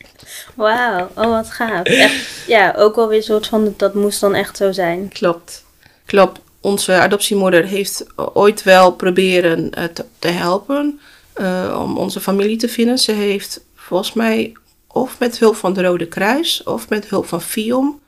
Wauw, 0.54 1.08
oh 1.14 1.30
wat 1.30 1.50
gaaf. 1.50 1.82
Echt, 1.82 2.26
ja, 2.46 2.74
ook 2.76 2.96
wel 2.96 3.08
weer 3.08 3.16
een 3.16 3.22
soort 3.22 3.46
van, 3.46 3.74
dat 3.76 3.94
moest 3.94 4.20
dan 4.20 4.34
echt 4.34 4.56
zo 4.56 4.72
zijn. 4.72 5.08
Klopt, 5.08 5.64
klopt. 6.06 6.40
Onze 6.60 6.92
adoptiemoeder 6.92 7.64
heeft 7.64 8.06
ooit 8.32 8.62
wel 8.62 8.92
proberen 8.92 9.70
uh, 9.78 9.84
te, 9.84 10.04
te, 10.18 10.28
helpen 10.28 11.00
uh, 11.40 11.80
om 11.82 11.96
onze 11.96 12.20
familie 12.20 12.56
te 12.56 12.68
vinden. 12.68 12.98
Ze 12.98 13.12
heeft 13.12 13.60
volgens 13.74 14.12
mij 14.12 14.52
of 14.86 15.18
met 15.18 15.38
hulp 15.38 15.56
van 15.56 15.72
de 15.72 15.82
Rode 15.82 16.06
Kruis 16.06 16.62
of 16.62 16.88
met 16.88 17.08
hulp 17.08 17.26
van 17.26 17.42
FIOM 17.42 18.00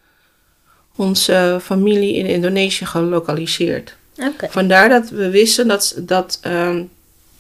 onze 1.01 1.59
familie 1.63 2.15
in 2.15 2.27
Indonesië 2.27 2.87
gelokaliseerd. 2.87 3.95
Okay. 4.19 4.51
Vandaar 4.51 4.89
dat 4.89 5.11
we 5.11 5.31
wisten 5.31 5.69
dat, 5.69 5.95
dat 5.99 6.41
um, 6.47 6.91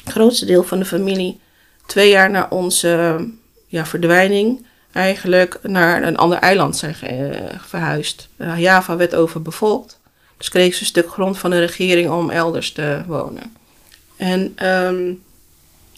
het 0.05 0.12
grootste 0.12 0.45
deel 0.45 0.62
van 0.62 0.79
de 0.79 0.85
familie 0.85 1.40
twee 1.87 2.11
jaar 2.11 2.31
na 2.31 2.47
onze 2.50 3.25
ja, 3.67 3.87
verdwijning 3.87 4.67
eigenlijk 4.93 5.59
naar 5.62 6.02
een 6.02 6.17
ander 6.17 6.38
eiland 6.38 6.76
zijn 6.76 6.97
uh, 7.02 7.37
verhuisd. 7.67 8.29
Uh, 8.37 8.59
Java 8.59 8.97
werd 8.97 9.14
overbevolkt. 9.14 9.99
Dus 10.37 10.49
kreeg 10.49 10.75
ze 10.75 10.81
een 10.81 10.87
stuk 10.87 11.09
grond 11.09 11.38
van 11.38 11.50
de 11.50 11.59
regering 11.59 12.11
om 12.11 12.31
elders 12.31 12.73
te 12.73 13.02
wonen. 13.07 13.57
En 14.17 14.52
ehm, 14.57 15.12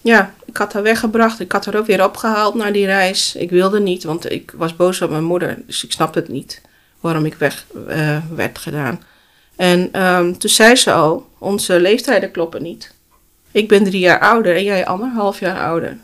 ja, 0.02 0.34
ik 0.44 0.56
had 0.56 0.72
haar 0.72 0.82
weggebracht. 0.82 1.40
Ik 1.40 1.52
had 1.52 1.64
haar 1.64 1.74
ook 1.74 1.86
weer 1.86 2.04
opgehaald 2.04 2.54
naar 2.54 2.72
die 2.72 2.86
reis. 2.86 3.34
Ik 3.36 3.50
wilde 3.50 3.80
niet, 3.80 4.04
want 4.04 4.30
ik 4.30 4.52
was 4.56 4.76
boos 4.76 5.02
op 5.02 5.10
mijn 5.10 5.24
moeder. 5.24 5.58
Dus 5.66 5.84
ik 5.84 5.92
snapte 5.92 6.18
het 6.18 6.28
niet 6.28 6.60
waarom 7.02 7.26
ik 7.26 7.34
weg 7.34 7.66
eh, 7.88 8.18
werd 8.34 8.58
gedaan. 8.58 9.02
En 9.56 9.88
ehm, 9.92 10.32
toen 10.32 10.50
zei 10.50 10.76
ze 10.76 10.92
al, 10.92 11.28
onze 11.38 11.80
leeftijden 11.80 12.30
kloppen 12.30 12.62
niet. 12.62 12.94
Ik 13.50 13.68
ben 13.68 13.84
drie 13.84 14.00
jaar 14.00 14.18
ouder 14.18 14.56
en 14.56 14.64
jij 14.64 14.86
anderhalf 14.86 15.40
jaar 15.40 15.60
ouder. 15.60 15.98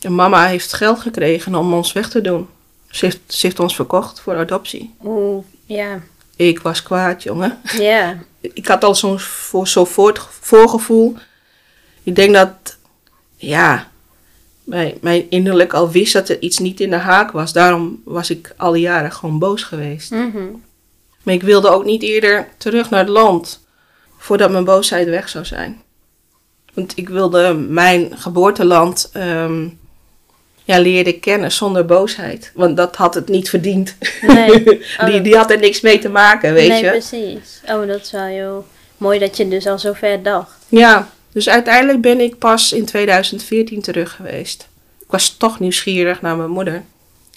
En 0.00 0.14
mama 0.14 0.46
heeft 0.46 0.72
geld 0.72 1.00
gekregen 1.00 1.54
om 1.54 1.72
ons 1.72 1.92
weg 1.92 2.08
te 2.08 2.20
doen. 2.20 2.48
Ze 2.90 3.04
heeft, 3.04 3.20
ze 3.26 3.46
heeft 3.46 3.60
ons 3.60 3.74
verkocht 3.74 4.20
voor 4.20 4.36
adoptie. 4.36 4.94
Oeh, 5.04 5.44
ja. 5.66 6.00
Ik 6.36 6.60
was 6.60 6.82
kwaad, 6.82 7.22
jongen. 7.22 7.58
Ja. 7.78 8.18
Ik 8.40 8.66
had 8.66 8.84
al 8.84 8.94
zo'n 8.94 9.20
voor, 9.20 9.68
zo. 9.68 11.14
Ik 12.02 12.14
denk 12.14 12.34
dat, 12.34 12.76
ja, 13.36 13.88
mijn, 14.64 14.94
mijn 15.00 15.30
innerlijk 15.30 15.72
al 15.72 15.90
wist 15.90 16.12
dat 16.12 16.28
er 16.28 16.40
iets 16.40 16.58
niet 16.58 16.80
in 16.80 16.90
de 16.90 16.96
haak 16.96 17.30
was. 17.30 17.52
Daarom 17.52 18.02
was 18.04 18.30
ik 18.30 18.54
al 18.56 18.72
die 18.72 18.82
jaren 18.82 19.12
gewoon 19.12 19.38
boos 19.38 19.62
geweest. 19.62 20.10
Mhm. 20.10 20.44
Maar 21.22 21.34
ik 21.34 21.42
wilde 21.42 21.68
ook 21.68 21.84
niet 21.84 22.02
eerder 22.02 22.48
terug 22.56 22.90
naar 22.90 23.00
het 23.00 23.08
land 23.08 23.66
voordat 24.18 24.50
mijn 24.50 24.64
boosheid 24.64 25.08
weg 25.08 25.28
zou 25.28 25.44
zijn. 25.44 25.82
Want 26.74 26.92
ik 26.96 27.08
wilde 27.08 27.54
mijn 27.54 28.10
geboorteland 28.14 29.10
ehm, 29.12 29.68
ja, 30.64 30.78
leren 30.78 31.20
kennen 31.20 31.52
zonder 31.52 31.84
boosheid. 31.84 32.52
Want 32.54 32.76
dat 32.76 32.96
had 32.96 33.14
het 33.14 33.28
niet 33.28 33.48
verdiend. 33.48 33.96
Nee. 34.20 34.62
die, 34.64 34.80
Oh. 35.00 35.22
die 35.22 35.36
had 35.36 35.50
er 35.50 35.58
niks 35.58 35.80
mee 35.80 35.98
te 35.98 36.08
maken, 36.08 36.52
weet 36.52 36.68
nee, 36.68 36.84
je. 36.84 36.90
precies. 36.90 37.60
Oh, 37.68 37.86
dat 37.86 38.00
is 38.00 38.10
wel 38.10 38.24
heel 38.24 38.66
mooi 38.96 39.18
dat 39.18 39.36
je 39.36 39.48
dus 39.48 39.66
al 39.66 39.78
zo 39.78 39.92
ver 39.92 40.22
dacht. 40.22 40.52
Ja, 40.68 41.08
dus 41.34 41.48
uiteindelijk 41.48 42.00
ben 42.00 42.20
ik 42.20 42.38
pas 42.38 42.72
in 42.72 42.84
2014 42.84 43.80
terug 43.80 44.16
geweest. 44.16 44.68
Ik 45.00 45.10
was 45.10 45.36
toch 45.36 45.60
nieuwsgierig 45.60 46.20
naar 46.20 46.36
mijn 46.36 46.50
moeder. 46.50 46.82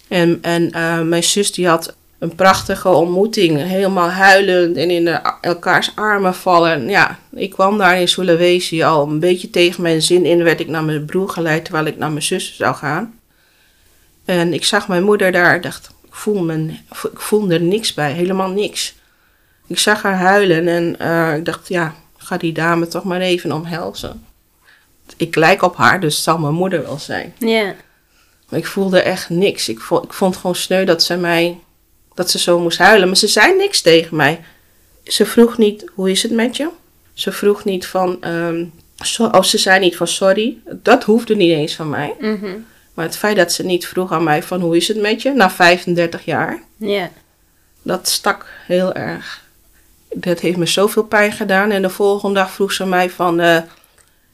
En, 0.07 0.39
en 0.41 0.71
eh, 0.71 1.01
mijn 1.01 1.23
zus 1.23 1.51
die 1.51 1.67
had 1.67 1.95
een 2.19 2.35
prachtige 2.35 2.89
ontmoeting. 2.89 3.57
Helemaal 3.61 4.09
huilend 4.09 4.77
en 4.77 4.89
in 4.89 5.07
elkaars 5.41 5.91
armen 5.95 6.35
vallen. 6.35 6.89
Ja, 6.89 7.19
ik 7.31 7.49
kwam 7.49 7.77
daar 7.77 7.99
in 7.99 8.07
Sulawesi 8.07 8.83
al 8.83 9.07
een 9.07 9.19
beetje 9.19 9.49
tegen 9.49 9.81
mijn 9.81 10.01
zin 10.01 10.25
in. 10.25 10.43
Werd 10.43 10.59
ik 10.59 10.67
naar 10.67 10.83
mijn 10.83 11.05
broer 11.05 11.29
geleid 11.29 11.65
terwijl 11.65 11.85
ik 11.85 11.97
naar 11.97 12.11
mijn 12.11 12.23
zus 12.23 12.55
zou 12.55 12.75
gaan. 12.75 13.19
En 14.25 14.53
ik 14.53 14.65
zag 14.65 14.87
mijn 14.87 15.03
moeder 15.03 15.31
daar. 15.31 15.61
Dacht, 15.61 15.89
ik 16.05 16.13
voel, 16.13 16.49
ik 16.49 17.19
voel 17.19 17.51
er 17.51 17.61
niks 17.61 17.93
bij. 17.93 18.11
Helemaal 18.11 18.49
niks. 18.49 18.95
Ik 19.67 19.79
zag 19.79 20.01
haar 20.01 20.17
huilen 20.17 20.67
en 20.67 20.99
eh, 20.99 21.35
ik 21.35 21.45
dacht, 21.45 21.67
ja, 21.67 21.95
ga 22.27 22.37
die 22.37 22.51
dame 22.53 22.87
toch 22.87 23.03
maar 23.03 23.21
even 23.21 23.51
omhelzen. 23.51 24.25
Ik 25.17 25.35
lijk 25.35 25.61
op 25.61 25.75
haar, 25.75 25.99
dus 25.99 26.15
het 26.15 26.23
zal 26.23 26.37
mijn 26.37 26.53
moeder 26.53 26.81
wel 26.83 26.99
zijn. 26.99 27.33
Ja. 27.37 27.75
Maar 28.49 28.59
ik 28.59 28.65
voelde 28.67 29.01
echt 29.01 29.29
niks. 29.29 29.69
Ik 29.69 29.79
vond, 29.79 30.03
ik 30.03 30.13
vond 30.13 30.35
gewoon 30.37 30.55
sneu 30.55 30.85
dat 30.85 31.03
ze 31.03 31.15
mij, 31.15 31.59
dat 32.13 32.29
ze 32.31 32.39
zo 32.39 32.59
moest 32.59 32.77
huilen. 32.77 33.07
Maar 33.07 33.17
ze 33.17 33.27
zei 33.27 33.55
niks 33.55 33.81
tegen 33.81 34.15
mij. 34.15 34.39
Ze 35.03 35.25
vroeg 35.25 35.57
niet, 35.57 35.91
hoe 35.93 36.11
is 36.11 36.23
het 36.23 36.31
met 36.31 36.57
je? 36.57 36.69
Ze 37.13 37.31
vroeg 37.31 37.63
niet 37.65 37.85
van, 37.85 38.19
so- 38.95 39.27
of 39.29 39.45
ze 39.45 39.57
zei 39.57 39.79
niet 39.79 39.95
van 39.97 40.07
sorry. 40.07 40.57
Dat 40.65 41.03
hoefde 41.03 41.35
niet 41.35 41.51
eens 41.51 41.75
van 41.75 41.89
mij. 41.89 42.15
Mhm. 42.19 42.55
Maar 42.93 43.05
het 43.05 43.17
feit 43.17 43.35
dat 43.35 43.51
ze 43.51 43.63
niet 43.65 43.87
vroeg 43.87 44.11
aan 44.11 44.23
mij 44.23 44.43
van, 44.43 44.61
hoe 44.61 44.75
is 44.75 44.87
het 44.87 44.97
met 45.01 45.21
je? 45.21 45.31
Na 45.33 45.49
35 45.49 46.25
jaar. 46.25 46.63
Ja. 46.77 47.11
Dat 47.81 48.07
stak 48.07 48.45
heel 48.65 48.93
erg. 48.93 49.45
Dat 50.19 50.39
heeft 50.39 50.57
me 50.57 50.65
zoveel 50.65 51.03
pijn 51.03 51.31
gedaan. 51.31 51.71
En 51.71 51.81
de 51.81 51.89
volgende 51.89 52.39
dag 52.39 52.51
vroeg 52.51 52.71
ze 52.71 52.85
mij 52.85 53.09
van... 53.09 53.39
eh, 53.39 53.57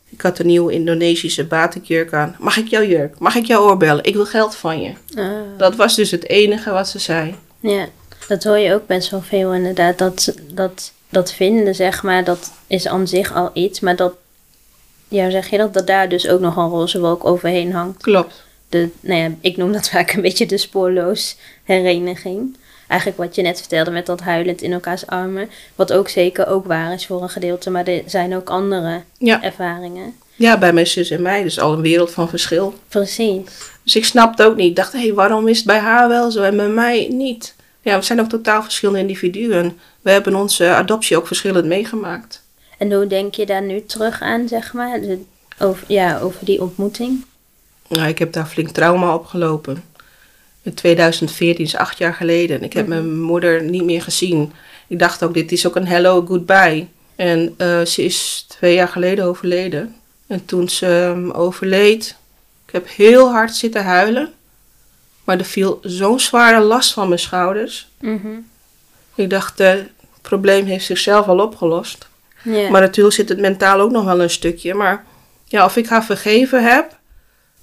ik 0.09 0.21
had 0.21 0.39
een 0.39 0.45
nieuwe 0.45 0.73
Indonesische 0.73 1.43
batikjurk 1.43 2.13
aan. 2.13 2.35
Mag 2.39 2.57
ik 2.57 2.67
jouw 2.67 2.83
jurk? 2.83 3.19
Mag 3.19 3.35
ik 3.35 3.45
jou 3.45 3.69
oorbellen? 3.69 4.03
Ik 4.03 4.13
wil 4.13 4.25
geld 4.25 4.55
van 4.55 4.81
je. 4.81 4.93
Ah. 5.15 5.31
Dat 5.57 5.75
was 5.75 5.95
dus 5.95 6.11
het 6.11 6.29
enige 6.29 6.71
wat 6.71 6.87
ze 6.87 6.99
zei. 6.99 7.35
Ja, 7.59 7.87
dat 8.27 8.43
hoor 8.43 8.57
je 8.57 8.73
ook 8.73 8.87
best 8.87 9.09
wel 9.09 9.21
veel 9.21 9.53
inderdaad. 9.53 9.97
Dat, 9.97 10.35
dat, 10.53 10.91
dat 11.09 11.33
vinden, 11.33 11.75
zeg 11.75 12.03
maar, 12.03 12.23
dat 12.23 12.51
is 12.67 12.87
aan 12.87 13.07
zich 13.07 13.33
al 13.33 13.49
iets. 13.53 13.79
Maar 13.79 13.95
dat, 13.95 14.13
ja, 15.07 15.29
zeg 15.29 15.49
je 15.49 15.57
dat, 15.57 15.73
dat 15.73 15.87
daar 15.87 16.09
dus 16.09 16.27
ook 16.27 16.39
nog 16.39 16.57
een 16.57 16.69
roze 16.69 16.99
wolk 16.99 17.25
overheen 17.25 17.73
hangt. 17.73 18.01
Klopt. 18.01 18.43
De, 18.69 18.89
nou 18.99 19.19
ja, 19.19 19.31
ik 19.41 19.57
noem 19.57 19.71
dat 19.71 19.89
vaak 19.89 20.11
een 20.11 20.21
beetje 20.21 20.45
de 20.45 20.57
spoorloos 20.57 21.37
hereniging. 21.63 22.57
Eigenlijk 22.93 23.21
wat 23.21 23.35
je 23.35 23.41
net 23.41 23.59
vertelde 23.59 23.91
met 23.91 24.05
dat 24.05 24.19
huilend 24.21 24.61
in 24.61 24.73
elkaars 24.73 25.07
armen. 25.07 25.49
Wat 25.75 25.93
ook 25.93 26.09
zeker 26.09 26.47
ook 26.47 26.65
waar 26.65 26.93
is 26.93 27.05
voor 27.05 27.21
een 27.21 27.29
gedeelte. 27.29 27.69
Maar 27.69 27.87
er 27.87 28.01
zijn 28.05 28.35
ook 28.35 28.49
andere 28.49 29.01
Ja. 29.17 29.43
ervaringen. 29.43 30.13
ja, 30.35 30.57
bij 30.57 30.73
mijn 30.73 30.87
zus 30.87 31.09
en 31.09 31.21
mij. 31.21 31.43
Dus 31.43 31.59
al 31.59 31.73
een 31.73 31.81
wereld 31.81 32.11
van 32.11 32.29
verschil. 32.29 32.73
Precies. 32.87 33.41
Dus 33.83 33.95
ik 33.95 34.05
snapte 34.05 34.43
ook 34.43 34.55
niet. 34.55 34.69
Ik 34.69 34.75
dacht, 34.75 34.91
hé, 34.93 34.99
hey, 34.99 35.13
waarom 35.13 35.47
is 35.47 35.57
het 35.57 35.65
bij 35.65 35.77
haar 35.79 36.07
wel 36.07 36.31
zo 36.31 36.41
en 36.43 36.55
bij 36.57 36.67
mij 36.67 37.07
niet? 37.11 37.55
Ja, 37.81 37.97
we 37.97 38.03
zijn 38.03 38.19
ook 38.19 38.29
totaal 38.29 38.63
verschillende 38.63 38.99
individuen. 38.99 39.79
We 40.01 40.11
hebben 40.11 40.35
onze 40.35 40.67
adoptie 40.67 41.17
ook 41.17 41.27
verschillend 41.27 41.65
meegemaakt. 41.65 42.43
En 42.77 42.91
hoe 42.93 43.07
denk 43.07 43.35
je 43.35 43.45
daar 43.45 43.63
nu 43.63 43.85
terug 43.85 44.21
aan, 44.21 44.47
zeg 44.47 44.73
maar? 44.73 45.01
De- 45.01 45.21
over, 45.59 45.83
ja, 45.87 46.19
over 46.19 46.45
die 46.45 46.61
ontmoeting? 46.61 47.25
Nou, 47.87 48.07
ik 48.07 48.19
heb 48.19 48.33
daar 48.33 48.45
flink 48.45 48.69
trauma 48.69 49.13
opgelopen. 49.13 49.83
In 50.63 50.73
2014 50.73 51.65
is 51.65 51.75
acht 51.75 51.97
jaar 51.97 52.13
geleden. 52.13 52.57
En 52.57 52.63
ik 52.63 52.73
heb 52.73 52.87
mijn 52.87 53.21
moeder 53.21 53.63
niet 53.63 53.83
meer 53.83 54.01
gezien. 54.01 54.53
Ik 54.87 54.99
dacht 54.99 55.23
ook, 55.23 55.33
dit 55.33 55.51
is 55.51 55.67
ook 55.67 55.75
een 55.75 55.87
hello, 55.87 56.25
goodbye. 56.25 56.87
En 57.15 57.53
eh, 57.57 57.81
ze 57.81 58.03
is 58.03 58.45
twee 58.47 58.73
jaar 58.73 58.87
geleden 58.87 59.25
overleden. 59.25 59.95
En 60.27 60.45
toen 60.45 60.69
ze 60.69 61.15
overleed, 61.33 62.15
ik 62.65 62.73
heb 62.73 62.87
heel 62.89 63.31
hard 63.31 63.55
zitten 63.55 63.83
huilen. 63.83 64.33
Maar 65.23 65.39
er 65.39 65.45
viel 65.45 65.79
zo'n 65.81 66.19
zware 66.19 66.59
last 66.59 66.93
van 66.93 67.07
mijn 67.07 67.19
schouders. 67.19 67.87
Mhm. 67.99 68.39
Ik 69.15 69.29
dacht, 69.29 69.59
eh, 69.59 69.69
het 69.69 70.21
probleem 70.21 70.65
heeft 70.65 70.85
zichzelf 70.85 71.27
al 71.27 71.39
opgelost. 71.39 72.07
Maar 72.43 72.81
natuurlijk 72.81 73.15
zit 73.15 73.29
het 73.29 73.39
mentaal 73.39 73.79
ook 73.79 73.91
nog 73.91 74.05
wel 74.05 74.21
een 74.21 74.29
stukje. 74.29 74.73
Maar 74.73 75.05
ja, 75.45 75.65
of 75.65 75.77
ik 75.77 75.87
haar 75.87 76.05
vergeven 76.05 76.63
heb, 76.63 76.97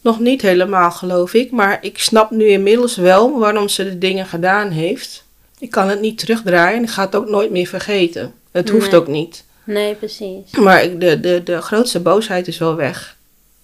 nog 0.00 0.20
niet 0.20 0.42
helemaal 0.42 0.90
geloof 0.90 1.34
ik. 1.34 1.50
Maar 1.50 1.78
ik 1.80 1.98
snap 1.98 2.30
nu 2.30 2.46
inmiddels 2.46 2.96
wel 2.96 3.38
waarom 3.38 3.68
ze 3.68 3.84
de 3.84 3.98
dingen 3.98 4.26
gedaan 4.26 4.70
heeft. 4.70 5.24
Ik 5.58 5.70
kan 5.70 5.88
het 5.88 6.00
niet 6.00 6.18
terugdraaien 6.18 6.76
en 6.76 6.82
ik 6.82 6.90
ga 6.90 7.04
het 7.04 7.14
ook 7.14 7.28
nooit 7.28 7.50
meer 7.50 7.66
vergeten. 7.66 8.32
Het 8.50 8.68
hoeft 8.70 8.94
ook 8.94 9.06
niet. 9.06 9.44
Nee, 9.64 9.94
precies. 9.94 10.50
Maar 10.50 10.98
de, 10.98 11.20
de, 11.20 11.42
de 11.44 11.60
grootste 11.60 12.00
boosheid 12.00 12.48
is 12.48 12.58
wel 12.58 12.74
weg. 12.76 13.16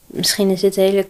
Misschien 0.06 0.50
is 0.50 0.60
dit 0.60 0.76
een 0.76 0.82
hele 0.84 1.06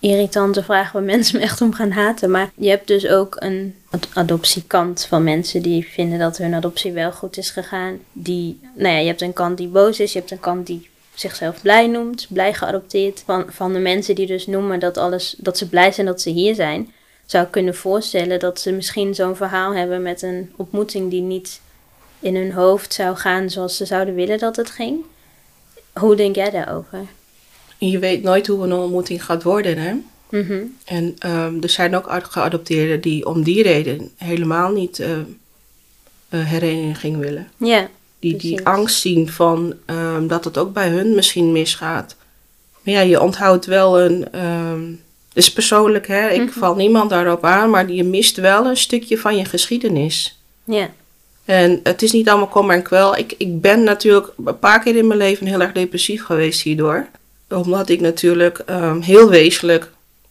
irritante 0.00 0.62
vraag 0.62 0.92
waar 0.92 1.02
mensen 1.02 1.36
me 1.36 1.42
echt 1.42 1.60
om 1.60 1.72
gaan 1.72 1.90
haten. 1.90 2.30
Maar 2.30 2.50
je 2.54 2.68
hebt 2.68 2.86
dus 2.86 3.06
ook 3.06 3.36
een 3.38 3.74
ad- 3.90 4.08
adoptiekant 4.14 5.06
van 5.08 5.24
mensen 5.24 5.62
die 5.62 5.88
vinden 5.92 6.18
dat 6.18 6.36
hun 6.36 6.54
adoptie 6.54 6.92
wel 6.92 7.12
goed 7.12 7.36
is 7.36 7.50
gegaan. 7.50 7.98
Die, 8.12 8.60
nou 8.74 8.94
ja, 8.94 9.00
je 9.00 9.06
hebt 9.06 9.20
een 9.22 9.32
kant 9.32 9.56
die 9.58 9.68
boos 9.68 10.00
is, 10.00 10.12
je 10.12 10.18
hebt 10.18 10.30
een 10.30 10.40
kant 10.40 10.66
die 10.66 10.89
zichzelf 11.20 11.62
blij 11.62 11.86
noemt, 11.86 12.26
blij 12.28 12.54
geadopteerd. 12.54 13.22
Van, 13.26 13.44
van 13.48 13.72
de 13.72 13.78
mensen 13.78 14.14
die 14.14 14.26
dus 14.26 14.46
noemen 14.46 14.80
dat, 14.80 14.96
alles, 14.96 15.34
dat 15.38 15.58
ze 15.58 15.68
blij 15.68 15.92
zijn 15.92 16.06
dat 16.06 16.20
ze 16.20 16.30
hier 16.30 16.54
zijn, 16.54 16.92
zou 17.26 17.44
ik 17.44 17.50
kunnen 17.50 17.74
voorstellen 17.74 18.38
dat 18.38 18.60
ze 18.60 18.72
misschien 18.72 19.14
zo'n 19.14 19.36
verhaal 19.36 19.74
hebben 19.74 20.02
met 20.02 20.22
een 20.22 20.52
ontmoeting 20.56 21.10
die 21.10 21.20
niet 21.20 21.60
in 22.20 22.36
hun 22.36 22.52
hoofd 22.52 22.92
zou 22.92 23.16
gaan 23.16 23.50
zoals 23.50 23.76
ze 23.76 23.84
zouden 23.84 24.14
willen 24.14 24.38
dat 24.38 24.56
het 24.56 24.70
ging. 24.70 25.04
Hoe 25.92 26.16
denk 26.16 26.34
jij 26.34 26.50
daarover? 26.50 26.98
Je 27.78 27.98
weet 27.98 28.22
nooit 28.22 28.46
hoe 28.46 28.64
een 28.64 28.72
ontmoeting 28.72 29.24
gaat 29.24 29.42
worden, 29.42 29.78
hè? 29.78 29.94
Mhm. 30.28 30.62
En 30.84 31.16
ehm, 31.18 31.54
er 31.60 31.68
zijn 31.68 31.96
ook 31.96 32.06
geadopteerden 32.30 33.00
die 33.00 33.26
om 33.26 33.42
die 33.42 33.62
reden 33.62 34.10
helemaal 34.16 34.70
niet 34.72 34.98
eh 34.98 35.18
eh, 36.30 36.44
hereniging 36.44 37.16
willen. 37.16 37.50
Ja, 37.56 37.88
Die, 38.20 38.30
Precies. 38.36 38.56
die 38.56 38.66
angst 38.66 39.00
zien 39.00 39.28
van 39.30 39.74
ehm, 39.86 40.26
dat 40.26 40.44
het 40.44 40.58
ook 40.58 40.72
bij 40.72 40.88
hun 40.88 41.14
misschien 41.14 41.52
misgaat. 41.52 42.16
Maar 42.82 42.94
ja, 42.94 43.00
je 43.00 43.20
onthoudt 43.20 43.66
wel 43.66 44.00
een. 44.00 44.32
ehm 44.32 44.82
het 45.28 45.38
is 45.38 45.52
persoonlijk, 45.52 46.06
hè? 46.06 46.28
Ik 46.28 46.40
Mhm. 46.40 46.58
val 46.58 46.74
niemand 46.74 47.10
daarop 47.10 47.44
aan, 47.44 47.70
maar 47.70 47.90
je 47.90 48.04
mist 48.04 48.36
wel 48.36 48.66
een 48.66 48.76
stukje 48.76 49.18
van 49.18 49.36
je 49.36 49.44
geschiedenis. 49.44 50.38
ja, 50.64 50.88
En 51.44 51.80
het 51.82 52.02
is 52.02 52.12
niet 52.12 52.28
allemaal 52.28 52.46
kom 52.48 52.70
en 52.70 52.82
kwel. 52.82 53.16
Ik, 53.16 53.34
ik 53.38 53.60
ben 53.60 53.84
natuurlijk 53.84 54.32
een 54.44 54.58
paar 54.58 54.80
keer 54.82 54.96
in 54.96 55.06
mijn 55.06 55.18
leven 55.18 55.46
heel 55.46 55.60
erg 55.60 55.72
depressief 55.72 56.24
geweest 56.24 56.60
hierdoor. 56.62 57.06
Omdat 57.48 57.88
ik 57.88 58.00
natuurlijk 58.00 58.58
ehm, 58.58 59.00
heel 59.00 59.28
wezenlijk 59.28 59.90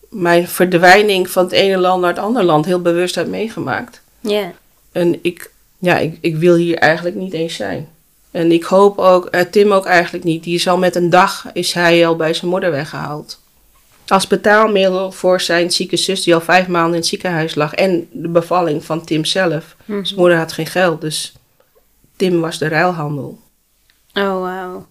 mijn 0.09 0.47
verdwijning 0.47 1.29
van 1.29 1.43
het 1.43 1.51
ene 1.53 1.77
land 1.77 2.01
naar 2.01 2.09
het 2.13 2.19
andere 2.23 2.45
land 2.45 2.65
heel 2.65 2.81
bewust 2.81 3.15
heb 3.15 3.27
meegemaakt. 3.27 4.01
ja, 4.19 4.51
En 4.91 5.19
ik, 5.21 5.51
ja, 5.79 5.97
ik, 5.97 6.17
ik 6.21 6.35
wil 6.35 6.55
hier 6.55 6.77
eigenlijk 6.77 7.15
niet 7.15 7.33
eens 7.33 7.55
zijn. 7.55 7.89
En 8.31 8.51
ik 8.51 8.63
hoop 8.63 8.97
ook, 8.97 9.25
eh, 9.25 9.41
Tim 9.41 9.71
ook 9.71 9.85
eigenlijk 9.85 10.23
niet. 10.23 10.43
Die 10.43 10.55
is 10.55 10.67
al 10.67 10.77
met 10.77 10.95
een 10.95 11.09
dag, 11.09 11.45
is 11.53 11.73
hij 11.73 12.07
al 12.07 12.15
bij 12.15 12.33
zijn 12.33 12.51
moeder 12.51 12.71
weggehaald. 12.71 13.39
Als 14.07 14.27
betaalmiddel 14.27 15.11
voor 15.11 15.41
zijn 15.41 15.71
zieke 15.71 15.97
zus 15.97 16.23
die 16.23 16.33
al 16.33 16.41
vijf 16.41 16.67
maanden 16.67 16.91
in 16.93 16.99
het 16.99 17.07
ziekenhuis 17.07 17.55
lag. 17.55 17.73
En 17.73 18.07
de 18.11 18.27
bevalling 18.27 18.83
van 18.85 19.05
Tim 19.05 19.25
zelf. 19.25 19.75
Mhm. 19.85 20.03
Zijn 20.03 20.19
moeder 20.19 20.37
had 20.37 20.51
geen 20.51 20.65
geld, 20.67 21.01
dus 21.01 21.33
Tim 22.15 22.39
was 22.39 22.57
de 22.57 22.67
ruilhandel. 22.67 23.39
Oh, 24.13 24.41
wauw. 24.41 24.87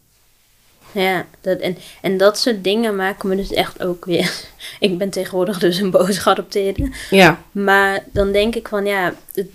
Ja, 0.93 1.27
dat, 1.41 1.59
en, 1.59 1.77
en 2.03 2.17
dat 2.17 2.39
soort 2.39 2.65
dingen 2.65 2.97
maken 2.97 3.29
me 3.29 3.37
dus 3.37 3.53
echt 3.53 3.83
ook 3.85 4.05
weer. 4.05 4.33
Ik 4.81 4.99
ben 4.99 5.11
tegenwoordig 5.11 5.59
dus 5.59 5.79
een 5.79 5.91
boos 5.91 6.19
geadopteerde. 6.19 6.91
Ja, 7.11 7.43
Maar 7.53 8.05
dan 8.13 8.33
denk 8.33 8.55
ik 8.55 8.69
van 8.69 8.85
ja, 8.87 9.15
het- 9.35 9.49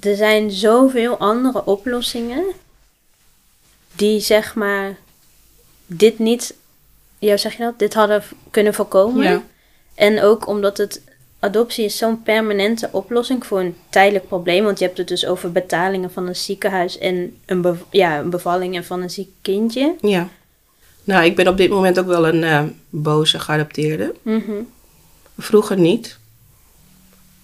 er 0.00 0.16
zijn 0.16 0.50
zoveel 0.50 1.16
andere 1.16 1.64
oplossingen 1.66 2.44
die 3.92 4.20
zeg 4.20 4.54
maar 4.54 4.96
dit 5.86 6.18
niet, 6.18 6.54
ja, 7.18 7.36
zeg 7.36 7.52
je 7.56 7.62
dat, 7.62 7.78
dit 7.78 7.94
hadden 7.94 8.22
kunnen 8.50 8.74
voorkomen. 8.74 9.22
Ja. 9.24 9.42
En 9.94 10.22
ook 10.22 10.46
omdat 10.46 10.76
het 10.78 11.00
adoptie 11.38 11.84
is 11.84 11.96
zo'n 11.96 12.22
permanente 12.22 12.88
oplossing 12.92 13.46
voor 13.46 13.60
een 13.60 13.76
tijdelijk 13.88 14.28
probleem, 14.28 14.64
want 14.64 14.78
je 14.78 14.84
hebt 14.84 14.98
het 14.98 15.08
dus 15.08 15.26
over 15.26 15.52
betalingen 15.52 16.12
van 16.12 16.26
een 16.26 16.36
ziekenhuis 16.36 16.98
en 16.98 17.36
een, 17.46 17.60
bev- 17.60 17.80
ja, 17.90 18.18
een 18.18 18.30
bevalling 18.30 18.76
en 18.76 18.84
van 18.84 19.02
een 19.02 19.10
ziek 19.10 19.30
kindje. 19.40 19.94
ja. 20.00 20.28
Nou, 21.04 21.24
ik 21.24 21.36
ben 21.36 21.48
op 21.48 21.56
dit 21.56 21.70
moment 21.70 21.98
ook 21.98 22.06
wel 22.06 22.28
een 22.28 22.44
eh, 22.44 22.62
boze 22.90 23.38
geadopteerde. 23.38 24.14
Mhm. 24.22 24.52
Vroeger 25.38 25.78
niet. 25.78 26.18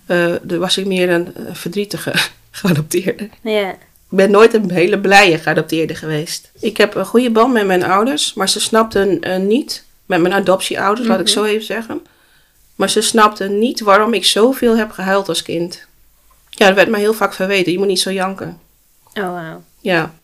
Er 0.09 0.59
was 0.59 0.77
ik 0.77 0.87
meer 0.87 1.11
een 1.11 1.35
eh, 1.35 1.55
verdrietige 1.55 2.13
geadopteerde. 2.51 3.29
Ja, 3.43 3.71
Ik 3.71 4.17
ben 4.17 4.31
nooit 4.31 4.55
een 4.55 4.71
hele 4.71 4.99
blije 4.99 5.39
geadopteerde 5.39 5.95
geweest. 5.95 6.51
Ik 6.61 6.77
heb 6.77 6.95
een 6.95 7.07
goede 7.07 7.31
band 7.31 7.53
met 7.53 7.67
mijn 7.67 7.83
ouders, 7.85 8.35
maar 8.35 8.49
ze 8.49 8.61
snapten 8.61 9.21
eh, 9.21 9.37
niet, 9.39 9.85
met 10.07 10.21
mijn 10.21 10.35
adoptieouders, 10.35 11.09
laat 11.09 11.19
ik 11.21 11.25
Mhm. 11.25 11.35
zo 11.35 11.45
even 11.45 11.65
zeggen. 11.67 12.01
Maar 12.75 12.91
ze 12.91 13.01
snapten 13.01 13.59
niet 13.59 13.81
waarom 13.81 14.15
ik 14.15 14.25
zoveel 14.25 14.77
heb 14.77 14.91
gehuild 14.91 15.29
als 15.29 15.43
kind. 15.43 15.87
Ja, 16.51 16.67
dat 16.67 16.75
werd 16.75 16.89
mij 16.89 17.01
heel 17.01 17.15
vaak 17.15 17.35
verweten. 17.35 17.73
Je 17.73 17.79
moet 17.79 17.87
niet 17.87 18.01
zo 18.01 18.11
janken. 18.11 18.61
oh 19.15 19.33
wauw. 19.33 19.63
Ja, 19.81 20.15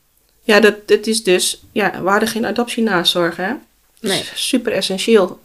ja 0.42 0.60
dat, 0.60 0.88
dat 0.88 1.06
is 1.06 1.22
dus... 1.22 1.62
Ja, 1.72 2.02
we 2.02 2.08
hadden 2.10 2.28
geen 2.28 2.46
adoptienazorg, 2.46 3.36
hè? 3.36 3.52
Nee. 4.00 4.24
Super 4.34 4.72
essentieel. 4.72 5.40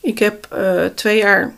Ik 0.00 0.18
heb 0.18 0.48
twee 0.94 1.18
jaar 1.18 1.54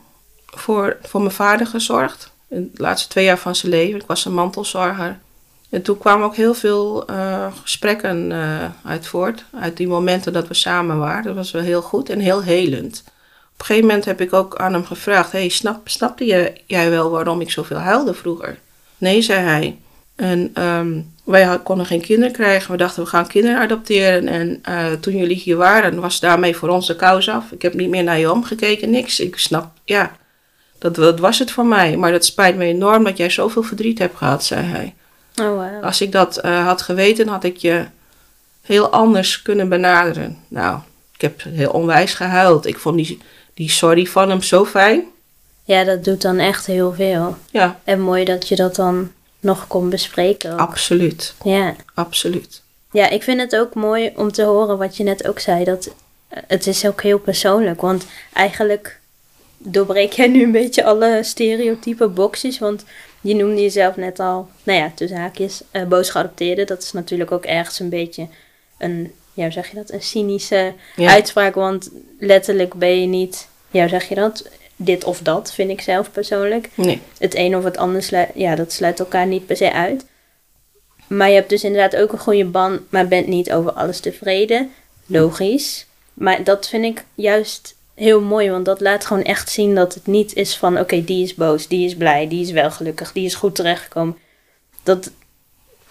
voor, 0.51 0.97
voor 1.03 1.21
mijn 1.21 1.33
vader 1.33 1.67
gezorgd. 1.67 2.33
In 2.49 2.71
de 2.75 2.83
laatste 2.83 3.09
twee 3.09 3.25
jaar 3.25 3.39
van 3.39 3.55
zijn 3.55 3.73
leven. 3.73 4.01
Ik 4.01 4.07
was 4.07 4.25
een 4.25 4.35
mantelzorger. 4.35 5.19
En 5.71 5.83
toen 5.83 5.99
kwamen 5.99 6.27
ook 6.27 6.37
heel 6.37 6.55
veel 6.55 7.07
eh, 7.07 7.47
gesprekken 7.63 8.33
eh, 8.33 8.65
uit 8.85 9.07
voort. 9.07 9.45
Uit 9.61 9.77
die 9.77 9.89
momenten 9.89 10.33
dat 10.33 10.49
we 10.49 10.55
samen 10.55 10.99
waren. 10.99 11.23
Dat 11.23 11.35
was 11.35 11.51
wel 11.51 11.63
heel 11.63 11.83
goed 11.83 12.09
en 12.09 12.19
heel 12.19 12.43
helend. 12.43 13.03
Op 13.53 13.59
een 13.59 13.65
gegeven 13.65 13.89
moment 13.89 14.05
heb 14.05 14.21
ik 14.21 14.33
ook 14.33 14.57
aan 14.57 14.73
hem 14.73 14.85
gevraagd: 14.85 15.33
hey, 15.33 15.49
snap, 15.49 15.89
snapte 15.89 16.25
je, 16.25 16.53
jij 16.67 16.91
wel 16.91 17.11
waarom 17.11 17.41
ik 17.41 17.51
zoveel 17.51 17.77
huilde 17.77 18.15
vroeger? 18.15 18.59
Nee, 18.99 19.23
zei 19.23 19.41
hij. 19.41 19.79
En 20.17 20.51
ehm, 20.55 21.01
wij 21.25 21.59
konden 21.63 21.87
geen 21.87 22.01
kinderen 22.01 22.33
krijgen. 22.33 22.71
We 22.71 22.77
dachten, 22.77 23.03
we 23.03 23.09
gaan 23.09 23.27
kinderen 23.27 23.61
adopteren. 23.61 24.29
En 24.29 24.59
eh, 24.63 24.93
toen 24.93 25.17
jullie 25.17 25.37
hier 25.37 25.57
waren, 25.57 26.01
was 26.01 26.21
daarmee 26.21 26.57
voor 26.57 26.69
ons 26.69 26.87
de 26.87 26.97
kous 26.97 27.29
af. 27.29 27.53
Ik 27.53 27.63
heb 27.63 27.75
niet 27.75 27.89
meer 27.89 28.05
naar 28.05 28.19
je 28.19 28.33
omgekeken, 28.33 28.91
niks. 28.91 29.21
Ik 29.21 29.39
snap, 29.39 29.71
ja, 29.85 30.17
dat, 30.81 30.95
dat 30.95 31.19
was 31.19 31.39
het 31.39 31.51
voor 31.51 31.67
mij. 31.67 31.97
Maar 31.97 32.13
dat 32.13 32.25
spijt 32.25 32.57
me 32.57 32.65
enorm 32.65 33.05
dat 33.05 33.17
jij 33.17 33.31
zoveel 33.31 33.63
verdriet 33.63 33.99
hebt 33.99 34.17
gehad, 34.17 34.45
zei 34.45 34.67
hij. 34.67 34.95
Oh 35.43 35.57
wauw. 35.57 35.83
Als 35.83 36.01
ik 36.01 36.13
dat 36.13 36.37
eh, 36.37 36.67
had 36.67 36.83
geweten, 36.83 37.29
had 37.29 37.45
ik 37.45 37.57
je 37.57 37.85
heel 38.63 38.91
anders 38.91 39.43
kunnen 39.43 39.69
benaderen. 39.69 40.39
Nou, 40.49 40.79
ik 41.15 41.21
heb 41.21 41.43
heel 41.43 41.71
onwijs 41.71 42.15
gehuild. 42.15 42.67
Ik 42.67 42.79
vond 42.79 42.97
die, 42.97 43.19
die 43.55 43.71
sorry 43.71 44.07
van 44.07 44.31
hem 44.31 44.43
zo 44.43 44.65
fijn. 44.65 45.03
Ja, 45.65 45.85
dat 45.85 46.05
doet 46.05 46.23
dan 46.23 46.39
echt 46.39 46.67
heel 46.67 46.93
veel. 46.93 47.37
Ja, 47.51 47.79
En 47.85 48.01
mooi 48.01 48.25
dat 48.25 48.49
je 48.49 48.57
dat 48.57 48.75
dan 48.77 49.13
nog 49.41 49.67
kon 49.67 49.91
bespreken. 49.91 50.53
ook. 50.53 50.59
absoluut. 50.59 51.35
Ja. 51.45 51.75
Absoluut. 51.95 52.63
ja, 52.93 53.09
ik 53.09 53.23
vind 53.23 53.41
het 53.41 53.57
ook 53.57 53.75
mooi 53.75 54.13
om 54.17 54.33
te 54.33 54.43
horen 54.43 54.79
wat 54.79 54.97
je 54.97 55.05
net 55.05 55.29
ook 55.29 55.39
zei. 55.39 55.65
Dat 55.65 55.91
het 56.29 56.67
is 56.67 56.87
ook 56.87 57.03
heel 57.03 57.19
persoonlijk. 57.19 57.81
Want 57.81 58.07
eigenlijk 58.33 59.00
doorbreek 59.63 60.13
jij 60.13 60.27
nu 60.29 60.43
een 60.43 60.53
beetje 60.53 60.85
alle 60.85 61.19
stereotype 61.23 62.09
boxjes. 62.09 62.59
Want 62.59 62.85
je 63.21 63.35
noemde 63.35 63.61
jezelf 63.63 63.97
net 63.97 64.21
al, 64.21 64.49
nou 64.63 64.79
ja, 64.79 64.93
tussen 64.95 65.19
haakjes, 65.19 65.63
eh 65.71 65.85
boos 65.85 66.11
geadopteerde. 66.11 66.65
Dat 66.65 66.83
is 66.83 66.93
natuurlijk 66.93 67.33
ook 67.33 67.45
ergens 67.45 67.79
een 67.79 67.89
beetje 67.89 68.27
een, 68.79 69.13
ja, 69.33 69.43
hoe 69.43 69.53
zeg 69.53 69.69
je 69.71 69.77
dat, 69.77 69.93
een 69.93 70.03
cynische 70.03 70.73
Ja. 70.97 71.11
uitspraak. 71.11 71.55
Want 71.55 71.91
letterlijk 72.19 72.75
ben 72.75 73.01
je 73.01 73.07
niet, 73.07 73.49
ja, 73.71 73.81
hoe 73.81 73.89
zeg 73.89 74.09
je 74.09 74.15
dat, 74.15 74.49
dit 74.77 75.05
of 75.05 75.19
dat, 75.23 75.53
vind 75.53 75.71
ik 75.71 75.81
zelf 75.81 76.11
persoonlijk. 76.11 76.69
Nee. 76.75 77.01
het 77.19 77.35
een 77.35 77.57
of 77.57 77.65
het 77.65 77.77
ander 77.77 78.03
sluit, 78.03 78.31
ja, 78.35 78.55
dat 78.55 78.73
sluit 78.73 78.99
elkaar 78.99 79.27
niet 79.27 79.47
per 79.47 79.57
se 79.57 79.73
uit. 79.73 80.05
Maar 81.07 81.29
je 81.29 81.35
hebt 81.35 81.49
dus 81.49 81.65
inderdaad 81.65 81.97
ook 82.01 82.13
een 82.13 82.19
goede 82.19 82.45
band, 82.45 82.81
maar 82.91 83.09
bent 83.09 83.27
niet 83.27 83.53
over 83.53 83.73
alles 83.73 84.01
tevreden. 84.01 84.71
Logisch. 85.07 85.87
Maar 86.15 86.45
dat 86.45 86.69
vind 86.69 86.85
ik 86.85 87.05
juist 87.15 87.77
heel 88.01 88.21
mooi, 88.21 88.51
want 88.51 88.65
dat 88.65 88.81
laat 88.81 89.05
gewoon 89.07 89.23
echt 89.23 89.51
zien 89.51 89.75
dat 89.75 89.95
het 89.95 90.07
niet 90.07 90.35
is 90.35 90.57
van: 90.57 90.79
oké, 90.79 91.05
die 91.05 91.23
is 91.23 91.35
boos, 91.35 91.69
die 91.69 91.87
is 91.87 91.95
blij, 91.97 92.29
die 92.29 92.41
is 92.41 92.51
wel 92.51 92.71
gelukkig, 92.71 93.13
die 93.13 93.25
is 93.25 93.35
goed 93.35 93.55
terechtgekomen. 93.55 94.17
Dat, 94.83 95.11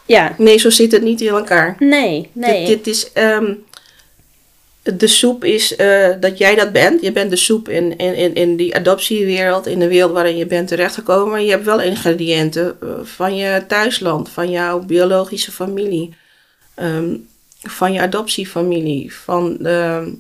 ja, 0.06 0.36
Nee, 0.38 0.58
zo 0.58 0.70
zit 0.70 0.92
het 0.92 1.02
niet 1.02 1.22
in 1.22 1.28
elkaar. 1.28 1.76
nee, 1.80 2.30
nee. 2.34 2.66
Dit, 2.66 2.84
dit 2.84 2.96
is. 2.96 3.12
ehm, 3.14 3.54
de 4.82 5.08
soep 5.08 5.44
is 5.44 5.76
eh, 5.76 6.10
dat 6.20 6.38
jij 6.38 6.56
dat 6.56 6.72
bent. 6.72 7.02
Je 7.02 7.12
bent 7.12 7.30
de 7.30 7.36
soep 7.36 7.70
in, 7.70 7.98
in, 7.98 8.16
in, 8.16 8.34
in 8.34 8.56
die 8.56 8.76
adoptiewereld, 8.76 9.68
in 9.68 9.80
de 9.80 9.88
wereld 9.88 10.12
waarin 10.12 10.38
je 10.38 10.46
bent 10.46 10.68
terechtgekomen. 10.68 11.30
Maar 11.30 11.42
je 11.42 11.50
hebt 11.50 11.66
wel 11.66 11.82
ingrediënten 11.82 12.78
eh, 12.82 12.90
van 13.04 13.36
je 13.36 13.64
thuisland, 13.68 14.30
van 14.30 14.50
jouw 14.50 14.80
biologische 14.80 15.52
familie, 15.52 16.14
ehm, 16.76 17.16
van 17.62 17.94
je 17.94 18.02
adoptiefamilie, 18.02 19.14
van 19.14 19.58
de 19.60 20.14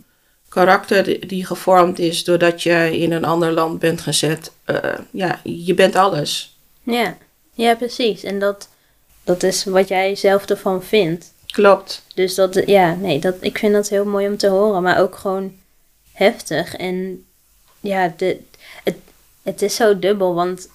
karakter 0.50 1.28
die- 1.28 1.46
gevormd 1.46 2.00
is 2.00 2.24
doordat 2.24 2.64
je 2.64 2.98
in 3.00 3.12
een 3.12 3.26
ander 3.26 3.52
land 3.52 3.80
bent 3.80 4.02
gezet. 4.02 4.52
Eh, 4.64 4.78
ja, 5.12 5.40
je 5.44 5.74
bent 5.74 5.96
alles. 5.96 6.58
Ja, 6.84 7.18
ja, 7.54 7.76
precies. 7.76 8.24
En 8.24 8.40
dat, 8.40 8.70
dat 9.24 9.44
is 9.44 9.64
wat 9.64 9.88
jij 9.88 10.16
zelf 10.16 10.46
ervan 10.46 10.84
vindt. 10.84 11.34
Klopt. 11.46 12.04
Dus 12.16 12.36
dat, 12.36 12.62
ja, 12.66 12.94
nee, 12.96 13.20
dat, 13.20 13.36
ik 13.40 13.58
vind 13.58 13.74
dat 13.74 13.90
heel 13.90 14.06
mooi 14.06 14.28
om 14.28 14.38
te 14.38 14.48
horen, 14.48 14.82
maar 14.82 15.00
ook 15.00 15.16
gewoon 15.18 15.54
heftig. 16.14 16.76
En 16.76 17.26
ja, 17.80 18.14
de, 18.18 18.40
het, 18.84 18.96
het 19.44 19.62
is 19.62 19.76
zo 19.76 20.00
dubbel, 20.00 20.34
want 20.34 20.70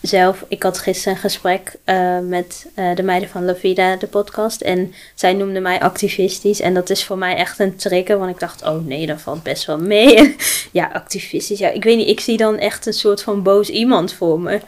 zelf, 0.00 0.44
ik 0.48 0.62
had 0.62 0.78
gisteren 0.78 1.12
een 1.14 1.20
gesprek 1.20 1.76
eh, 1.84 2.18
met 2.18 2.66
eh, 2.74 2.94
de 2.94 3.02
meiden 3.02 3.28
van 3.28 3.44
La 3.44 3.54
Vida, 3.54 3.96
de 3.96 4.06
podcast, 4.06 4.60
en 4.60 4.94
zij 5.14 5.32
noemde 5.32 5.60
mij 5.60 5.80
activistisch. 5.80 6.60
En 6.60 6.74
dat 6.74 6.90
is 6.90 7.04
voor 7.04 7.18
mij 7.18 7.36
echt 7.36 7.58
een 7.58 7.76
trigger, 7.76 8.18
want 8.18 8.30
ik 8.30 8.40
dacht, 8.40 8.62
oh 8.62 8.86
nee, 8.86 9.06
dat 9.06 9.20
valt 9.20 9.42
best 9.42 9.64
wel 9.64 9.78
mee. 9.78 10.36
ja, 10.72 10.90
activistisch, 10.92 11.58
ja, 11.58 11.68
ik 11.68 11.84
weet 11.84 11.96
niet, 11.96 12.08
ik 12.08 12.20
zie 12.20 12.36
dan 12.36 12.58
echt 12.58 12.86
een 12.86 12.92
soort 12.92 13.22
van 13.22 13.42
boos 13.42 13.68
iemand 13.68 14.12
voor 14.12 14.40
me. 14.40 14.60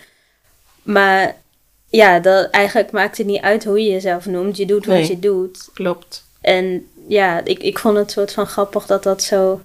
Maar 0.83 1.37
ja, 1.88 2.19
dat, 2.19 2.51
eigenlijk 2.51 2.91
maakt 2.91 3.19
het 3.19 3.27
niet 3.27 3.43
uit 3.43 3.64
hoe 3.64 3.83
je 3.83 3.91
jezelf 3.91 4.27
noemt, 4.27 4.57
je 4.57 4.67
doet 4.67 4.87
wat 4.87 4.97
Nee. 4.97 5.09
je 5.09 5.19
doet. 5.19 5.69
Klopt. 5.75 6.25
En 6.41 6.87
ja, 7.09 7.45
ik, 7.45 7.59
ik 7.59 7.79
vond 7.79 7.97
het 7.97 8.11
soort 8.11 8.33
van 8.33 8.47
grappig 8.47 8.87
dat 8.87 9.03
dat 9.03 9.23
zo 9.23 9.61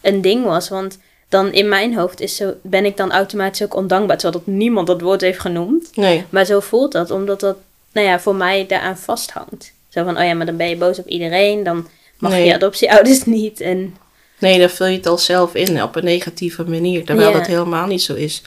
een 0.00 0.20
ding 0.20 0.44
was. 0.44 0.68
Want 0.68 0.98
dan 1.28 1.52
in 1.52 1.68
mijn 1.68 1.94
hoofd 1.94 2.20
is 2.20 2.36
zo, 2.36 2.54
ben 2.62 2.84
ik 2.84 2.96
dan 2.96 3.12
automatisch 3.12 3.62
ook 3.62 3.74
ondankbaar. 3.74 4.18
Terwijl 4.18 4.44
dat 4.44 4.54
niemand 4.54 4.86
dat 4.86 5.00
woord 5.00 5.20
heeft 5.20 5.40
genoemd. 5.40 5.90
Nee. 5.96 6.24
Maar 6.30 6.44
zo 6.44 6.60
voelt 6.60 6.92
dat, 6.92 7.10
omdat 7.10 7.40
dat, 7.40 7.56
nou 7.92 8.06
ja, 8.06 8.20
voor 8.20 8.34
mij 8.34 8.66
daaraan 8.66 8.98
vasthangt. 8.98 9.72
Zo 9.88 10.04
van, 10.04 10.18
oh 10.18 10.24
ja, 10.24 10.34
maar 10.34 10.46
dan 10.46 10.56
ben 10.56 10.68
je 10.68 10.76
boos 10.76 10.98
op 10.98 11.06
iedereen. 11.06 11.62
Dan 11.62 11.88
mag 12.18 12.30
Nee. 12.32 12.44
je 12.46 12.54
adoptieouders 12.54 13.24
niet. 13.38 13.60
En 13.60 13.96
Nee, 14.38 14.58
dan 14.58 14.70
vul 14.70 14.86
je 14.86 14.96
het 14.96 15.06
al 15.06 15.18
zelf 15.18 15.54
in 15.54 15.82
op 15.82 15.96
een 15.96 16.04
negatieve 16.04 16.64
manier, 16.64 17.04
terwijl 17.04 17.28
Ja. 17.30 17.36
dat 17.38 17.46
helemaal 17.46 17.86
niet 17.86 18.02
zo 18.02 18.14
is. 18.14 18.42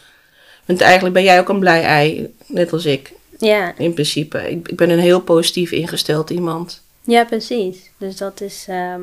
Want 0.65 0.81
eigenlijk 0.81 1.13
ben 1.13 1.23
jij 1.23 1.39
ook 1.39 1.49
een 1.49 1.59
blij 1.59 1.83
ei, 1.83 2.33
net 2.45 2.73
als 2.73 2.85
ik, 2.85 3.11
ja, 3.37 3.73
in 3.77 3.93
principe. 3.93 4.49
Ik, 4.51 4.67
ik 4.67 4.75
ben 4.75 4.89
een 4.89 4.99
heel 4.99 5.21
positief 5.21 5.71
ingesteld 5.71 6.29
iemand. 6.29 6.81
ja, 7.03 7.23
precies. 7.25 7.77
Dus 7.97 8.15
dat 8.17 8.41
is, 8.41 8.65
ehm, 8.67 9.01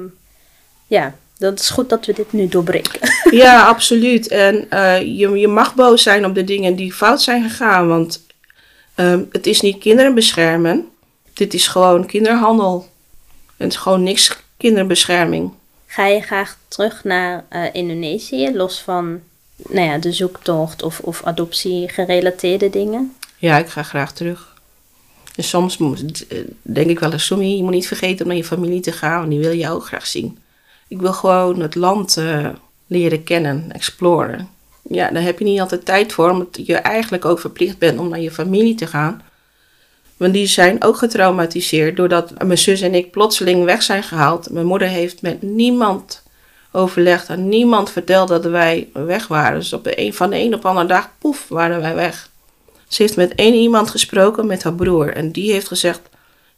ja, 0.87 1.15
dat 1.39 1.61
is 1.61 1.71
goed 1.71 1.89
dat 1.89 2.07
we 2.07 2.13
dit 2.13 2.33
nu 2.33 2.49
doorbreken. 2.49 3.01
ja, 3.43 3.67
absoluut. 3.67 4.29
En 4.29 4.71
eh, 4.71 5.01
je, 5.01 5.31
je 5.31 5.49
mag 5.49 5.75
boos 5.75 6.03
zijn 6.03 6.25
op 6.25 6.35
de 6.35 6.45
dingen 6.45 6.77
die 6.77 6.93
fout 6.93 7.23
zijn 7.23 7.51
gegaan, 7.51 7.89
want 7.89 8.23
ehm, 8.95 9.23
het 9.33 9.47
is 9.47 9.61
niet 9.61 9.79
kinderen 9.79 10.15
beschermen. 10.15 10.89
Dit 11.33 11.55
is 11.55 11.69
gewoon 11.69 12.07
kinderhandel. 12.07 12.89
Het 13.57 13.73
is 13.73 13.79
gewoon 13.79 14.03
niks 14.03 14.37
kinderbescherming. 14.57 15.53
Ga 15.87 16.07
je 16.07 16.21
graag 16.21 16.57
terug 16.69 17.05
naar 17.05 17.45
eh, 17.49 17.65
Indonesië, 17.73 18.51
los 18.55 18.81
van 18.81 19.21
nou 19.57 19.87
ja, 19.87 19.99
de 19.99 20.13
zoektocht 20.13 20.83
of, 20.83 21.01
of 21.01 21.23
adoptie-gerelateerde 21.25 22.71
dingen? 22.71 23.15
Ja, 23.37 23.59
ik 23.59 23.69
ga 23.69 23.83
graag 23.83 24.13
terug. 24.13 24.55
En 25.37 25.45
soms 25.45 25.79
moet, 25.79 26.27
eh, 26.27 26.39
denk 26.63 26.91
ik 26.91 26.99
wel 26.99 27.13
eens, 27.13 27.27
Sommie, 27.27 27.57
je 27.57 27.63
moet 27.63 27.73
niet 27.73 27.87
vergeten 27.87 28.21
om 28.21 28.29
naar 28.29 28.37
je 28.37 28.45
familie 28.45 28.81
te 28.81 28.93
gaan, 28.93 29.19
want 29.19 29.31
die 29.31 29.41
wil 29.41 29.51
je 29.51 29.71
ook 29.71 29.87
graag 29.87 30.07
zien. 30.07 30.39
Ik 30.89 31.01
wil 31.01 31.13
gewoon 31.13 31.61
het 31.61 31.75
land 31.75 32.17
eh, 32.17 32.49
leren 32.87 33.25
kennen, 33.25 33.73
exploren. 33.73 34.49
Ja, 34.83 35.11
daar 35.11 35.23
heb 35.23 35.39
je 35.39 35.45
niet 35.45 35.61
altijd 35.61 35.85
tijd 35.85 36.13
voor, 36.13 36.31
omdat 36.31 36.67
je 36.67 36.75
eigenlijk 36.75 37.25
ook 37.25 37.41
verplicht 37.41 37.79
bent 37.79 37.99
om 37.99 38.09
naar 38.09 38.21
je 38.21 38.31
familie 38.31 38.75
te 38.75 38.87
gaan. 38.87 39.23
Want 40.17 40.33
die 40.33 40.47
zijn 40.47 40.85
ook 40.85 40.97
getraumatiseerd 40.97 41.97
doordat 41.97 42.45
mijn 42.45 42.59
zus 42.59 42.81
en 42.81 42.95
ik 42.95 43.11
plotseling 43.11 43.65
weg 43.65 43.83
zijn 43.83 44.03
gehaald. 44.03 44.51
Mijn 44.51 44.67
moeder 44.67 44.89
heeft 44.89 45.23
met 45.23 45.43
niemand 45.43 46.23
overlegd 46.73 47.29
en 47.29 47.49
niemand 47.49 47.91
verteld 47.91 48.29
dat 48.29 48.45
wij 48.45 48.89
weg 48.93 49.29
waren. 49.29 49.59
Dus 49.59 49.73
op 49.73 49.85
de 49.85 50.01
een, 50.01 50.15
van 50.15 50.31
de 50.31 50.39
een 50.39 50.55
op 50.55 50.63
de 50.63 50.69
andere 50.69 50.87
dag, 50.87 51.11
poef, 51.19 51.49
waren 51.49 51.81
wij 51.81 51.95
weg. 51.95 52.31
Ze 52.89 53.03
heeft 53.03 53.17
met 53.17 53.35
één 53.35 53.55
iemand 53.55 53.91
gesproken, 53.91 54.47
met 54.47 54.63
haar 54.63 54.75
broer. 54.75 55.15
En 55.15 55.31
die 55.31 55.53
heeft 55.53 55.69
gezegd, 55.69 56.01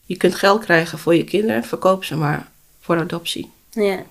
je 0.04 0.16
kunt 0.16 0.34
geld 0.34 0.64
krijgen 0.64 0.98
voor 0.98 1.14
je 1.14 1.24
kinderen, 1.24 1.64
verkoop 1.64 2.04
ze 2.04 2.16
maar 2.16 2.48
voor 2.80 2.98
adoptie. 2.98 3.50
Ja. 3.70 4.02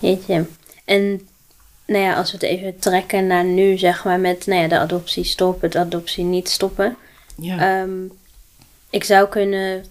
Jeetje. 0.00 0.44
En 0.84 1.28
nou 1.86 2.04
ja, 2.04 2.14
als 2.14 2.30
we 2.30 2.36
het 2.36 2.46
even 2.46 2.78
trekken 2.78 3.26
naar 3.26 3.44
nu, 3.44 3.78
zeg 3.78 4.04
maar, 4.04 4.20
met 4.20 4.46
nou 4.46 4.60
ja, 4.60 4.68
de 4.68 4.78
adoptie 4.78 5.24
stoppen, 5.24 5.68
het 5.68 5.76
adoptie 5.76 6.24
niet 6.24 6.48
stoppen. 6.48 6.96
Ja. 7.36 7.82
Ehm, 7.82 8.04
ik 8.90 9.04
zou 9.04 9.28
kunnen 9.28 9.84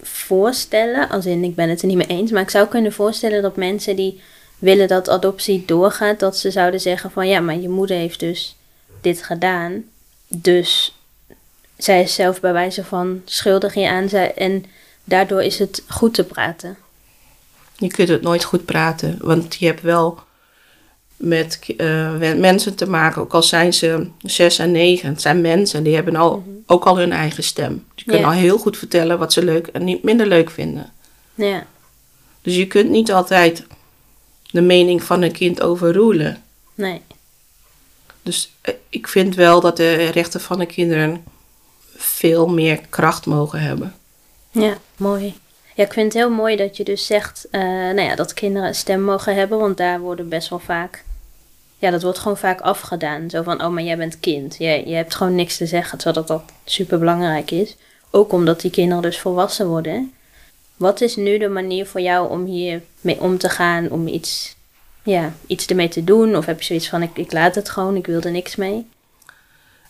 voorstellen, 0.00 1.08
als 1.08 1.26
in 1.26 1.44
ik 1.44 1.54
ben 1.54 1.68
het 1.68 1.80
er 1.82 1.88
niet 1.88 1.96
mee 1.96 2.06
eens, 2.06 2.30
maar 2.30 2.42
ik 2.42 2.50
zou 2.50 2.68
kunnen 2.68 2.92
voorstellen 2.92 3.42
dat 3.42 3.56
mensen 3.56 3.96
die 3.96 4.20
willen 4.58 4.88
dat 4.88 5.08
adoptie 5.08 5.64
doorgaat, 5.66 6.20
dat 6.20 6.36
ze 6.36 6.50
zouden 6.50 6.80
zeggen 6.80 7.10
van 7.10 7.28
ja, 7.28 7.40
maar 7.40 7.56
je 7.56 7.68
moeder 7.68 7.96
heeft 7.96 8.20
dus 8.20 8.56
dit 9.00 9.22
gedaan. 9.22 9.84
Dus 10.28 10.98
zij 11.76 12.02
is 12.02 12.14
zelf 12.14 12.40
bij 12.40 12.52
wijze 12.52 12.84
van 12.84 13.22
schuldig 13.24 13.72
zij, 14.08 14.34
en 14.34 14.64
daardoor 15.04 15.42
is 15.42 15.58
het 15.58 15.82
goed 15.88 16.14
te 16.14 16.24
praten. 16.24 16.76
Je 17.78 17.86
kunt 17.88 18.08
het 18.08 18.22
nooit 18.22 18.44
goed 18.44 18.64
praten, 18.64 19.18
want 19.20 19.54
je 19.54 19.66
hebt 19.66 19.82
wel 19.82 20.18
met 21.16 21.60
eh, 21.76 22.12
mensen 22.34 22.74
te 22.74 22.88
maken, 22.88 23.22
ook 23.22 23.34
al 23.34 23.42
zijn 23.42 23.72
ze 23.74 24.08
zes 24.22 24.58
en 24.58 24.70
negen. 24.72 25.08
Het 25.08 25.20
zijn 25.20 25.40
mensen, 25.40 25.82
die 25.82 25.94
hebben 25.94 26.16
al, 26.16 26.44
ook 26.66 26.84
al 26.84 26.98
hun 26.98 27.12
eigen 27.12 27.42
stem. 27.44 27.84
Die 27.94 28.04
kunnen 28.04 28.22
Ja. 28.22 28.28
al 28.28 28.40
heel 28.40 28.58
goed 28.58 28.76
vertellen 28.78 29.18
wat 29.18 29.32
ze 29.32 29.44
leuk 29.44 29.66
en 29.66 29.84
niet 29.84 30.02
minder 30.02 30.26
leuk 30.26 30.50
vinden. 30.50 30.92
Ja, 31.34 31.66
Dus 32.42 32.56
je 32.56 32.66
kunt 32.66 32.90
niet 32.90 33.12
altijd 33.12 33.64
de 34.50 34.60
mening 34.60 35.02
van 35.02 35.22
een 35.22 35.32
kind 35.32 35.62
overroelen. 35.62 36.42
nee. 36.74 37.00
Dus 38.22 38.52
eh, 38.60 38.74
ik 38.88 39.08
vind 39.08 39.34
wel 39.34 39.60
dat 39.60 39.76
de 39.76 39.94
rechten 39.94 40.40
van 40.40 40.58
de 40.58 40.66
kinderen 40.66 41.24
veel 41.96 42.46
meer 42.48 42.80
kracht 42.90 43.26
mogen 43.26 43.60
hebben. 43.60 43.94
Ja, 44.50 44.78
mooi. 44.96 45.34
Ja, 45.76 45.84
ik 45.84 45.92
vind 45.92 46.12
het 46.12 46.22
heel 46.22 46.30
mooi 46.30 46.56
dat 46.56 46.76
je 46.76 46.84
dus 46.84 47.06
zegt 47.06 47.46
eh, 47.50 47.60
nou 47.60 48.00
ja, 48.00 48.14
dat 48.14 48.34
kinderen 48.34 48.68
een 48.68 48.74
stem 48.74 49.02
mogen 49.02 49.34
hebben, 49.34 49.58
want 49.58 49.76
daar 49.76 50.00
worden 50.00 50.28
best 50.28 50.48
wel 50.48 50.58
vaak. 50.58 51.04
Ja, 51.78 51.90
dat 51.90 52.02
wordt 52.02 52.18
gewoon 52.18 52.36
vaak 52.36 52.60
afgedaan. 52.60 53.30
Zo 53.30 53.42
van, 53.42 53.62
oh, 53.62 53.68
maar 53.68 53.82
jij 53.82 53.96
bent 53.96 54.20
kind. 54.20 54.56
Je, 54.58 54.88
je 54.88 54.94
hebt 54.94 55.14
gewoon 55.14 55.34
niks 55.34 55.56
te 55.56 55.66
zeggen, 55.66 55.98
terwijl 55.98 56.26
dat, 56.26 56.38
dat 56.38 56.54
super 56.64 56.98
belangrijk 56.98 57.50
is. 57.50 57.76
Ook 58.10 58.32
omdat 58.32 58.60
die 58.60 58.70
kinderen 58.70 59.02
dus 59.02 59.18
volwassen 59.18 59.66
worden. 59.68 60.12
Wat 60.76 61.00
is 61.00 61.16
nu 61.16 61.38
de 61.38 61.48
manier 61.48 61.86
voor 61.86 62.00
jou 62.00 62.30
om 62.30 62.44
hier 62.44 62.82
mee 63.00 63.20
om 63.20 63.38
te 63.38 63.48
gaan, 63.48 63.90
om 63.90 64.06
iets, 64.08 64.56
ja, 65.02 65.32
iets 65.46 65.66
ermee 65.66 65.88
te 65.88 66.04
doen? 66.04 66.36
Of 66.36 66.46
heb 66.46 66.58
je 66.58 66.64
zoiets 66.64 66.88
van, 66.88 67.02
ik, 67.02 67.16
ik 67.16 67.32
laat 67.32 67.54
het 67.54 67.68
gewoon, 67.68 67.96
ik 67.96 68.06
wil 68.06 68.20
er 68.20 68.30
niks 68.30 68.56
mee? 68.56 68.86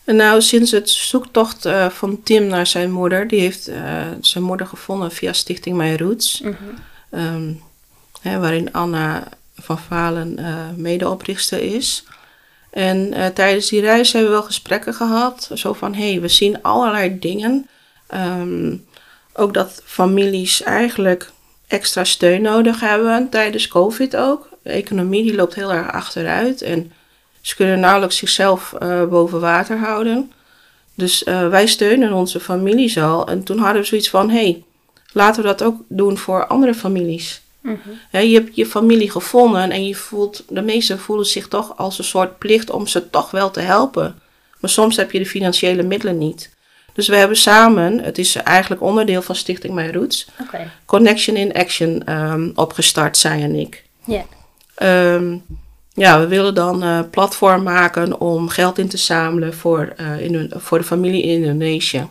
En 0.07 0.15
nou, 0.15 0.41
sinds 0.41 0.71
het 0.71 0.89
zoektocht 0.89 1.65
eh, 1.65 1.89
van 1.89 2.23
Tim 2.23 2.47
naar 2.47 2.67
zijn 2.67 2.91
moeder, 2.91 3.27
die 3.27 3.39
heeft 3.39 3.67
eh, 3.67 4.07
zijn 4.21 4.43
moeder 4.43 4.67
gevonden 4.67 5.11
via 5.11 5.33
Stichting 5.33 5.77
My 5.77 5.95
Roots. 5.95 6.43
Ehm, 7.09 7.53
hè, 8.21 8.39
waarin 8.39 8.73
Anna 8.73 9.27
van 9.55 9.79
Valen 9.79 10.37
eh 10.37 10.69
medeoprichter 10.75 11.59
is. 11.59 12.03
En 12.69 13.13
tijdens 13.33 13.69
die 13.69 13.81
reis 13.81 14.11
hebben 14.11 14.31
we 14.31 14.37
wel 14.37 14.45
gesprekken 14.45 14.93
gehad. 14.93 15.49
Zo 15.53 15.73
van, 15.73 15.93
hé, 15.93 16.11
hey, 16.11 16.21
we 16.21 16.27
zien 16.27 16.61
allerlei 16.61 17.19
dingen. 17.19 17.67
Ehm, 18.07 18.75
ook 19.33 19.53
dat 19.53 19.81
families 19.85 20.63
eigenlijk 20.63 21.31
extra 21.67 22.03
steun 22.03 22.41
nodig 22.41 22.79
hebben 22.79 23.29
tijdens 23.29 23.67
COVID 23.67 24.15
ook. 24.15 24.49
De 24.61 24.69
economie 24.69 25.23
die 25.23 25.35
loopt 25.35 25.55
heel 25.55 25.73
erg 25.73 25.91
achteruit. 25.91 26.61
En 26.61 26.91
ze 27.47 27.55
kunnen 27.55 27.79
nauwelijks 27.79 28.17
zichzelf 28.17 28.73
eh, 28.73 29.05
boven 29.05 29.39
water 29.39 29.77
houden. 29.77 30.31
Dus 30.95 31.23
eh, 31.23 31.47
wij 31.49 31.67
steunen 31.67 32.13
onze 32.13 32.39
families 32.39 32.97
al. 32.97 33.27
En 33.27 33.43
toen 33.43 33.57
hadden 33.57 33.81
we 33.81 33.87
zoiets 33.87 34.09
van, 34.09 34.29
hé, 34.29 34.41
hey, 34.41 34.63
laten 35.11 35.41
we 35.41 35.47
dat 35.47 35.63
ook 35.63 35.81
doen 35.87 36.17
voor 36.17 36.47
andere 36.47 36.73
families. 36.73 37.41
Hè, 38.09 38.19
je 38.19 38.33
hebt 38.33 38.55
je 38.55 38.65
familie 38.65 39.11
gevonden 39.11 39.71
en 39.71 39.87
je 39.87 39.95
voelt, 39.95 40.43
de 40.49 40.61
meesten 40.61 40.99
voelen 40.99 41.25
zich 41.25 41.47
toch 41.47 41.77
als 41.77 41.97
een 41.97 42.03
soort 42.03 42.37
plicht 42.37 42.69
om 42.69 42.87
ze 42.87 43.09
toch 43.09 43.31
wel 43.31 43.51
te 43.51 43.59
helpen. 43.59 44.19
Maar 44.59 44.69
soms 44.69 44.95
heb 44.95 45.11
je 45.11 45.19
de 45.19 45.25
financiële 45.25 45.83
middelen 45.83 46.17
niet. 46.17 46.55
Dus 46.93 47.07
we 47.07 47.15
hebben 47.15 47.37
samen, 47.37 47.99
het 47.99 48.17
is 48.17 48.35
eigenlijk 48.35 48.81
onderdeel 48.81 49.21
van 49.21 49.35
Stichting 49.35 49.73
My 49.73 49.91
Roots. 49.91 50.27
Connection 50.85 51.35
in 51.35 51.53
Action 51.53 52.03
ehm, 52.05 52.49
opgestart, 52.55 53.17
zij 53.17 53.41
en 53.41 53.55
ik. 53.55 53.83
Ja. 54.05 54.25
Ehm, 54.75 55.37
ja, 55.97 56.19
we 56.19 56.27
willen 56.27 56.53
dan 56.53 56.81
een 56.81 57.09
platform 57.09 57.63
maken 57.63 58.19
om 58.19 58.49
geld 58.49 58.77
in 58.77 58.87
te 58.87 58.97
zamelen 58.97 59.53
voor, 59.53 59.93
eh, 59.97 60.19
in, 60.19 60.51
voor 60.55 60.77
de 60.77 60.83
familie 60.83 61.23
in 61.23 61.29
Indonesië. 61.43 62.07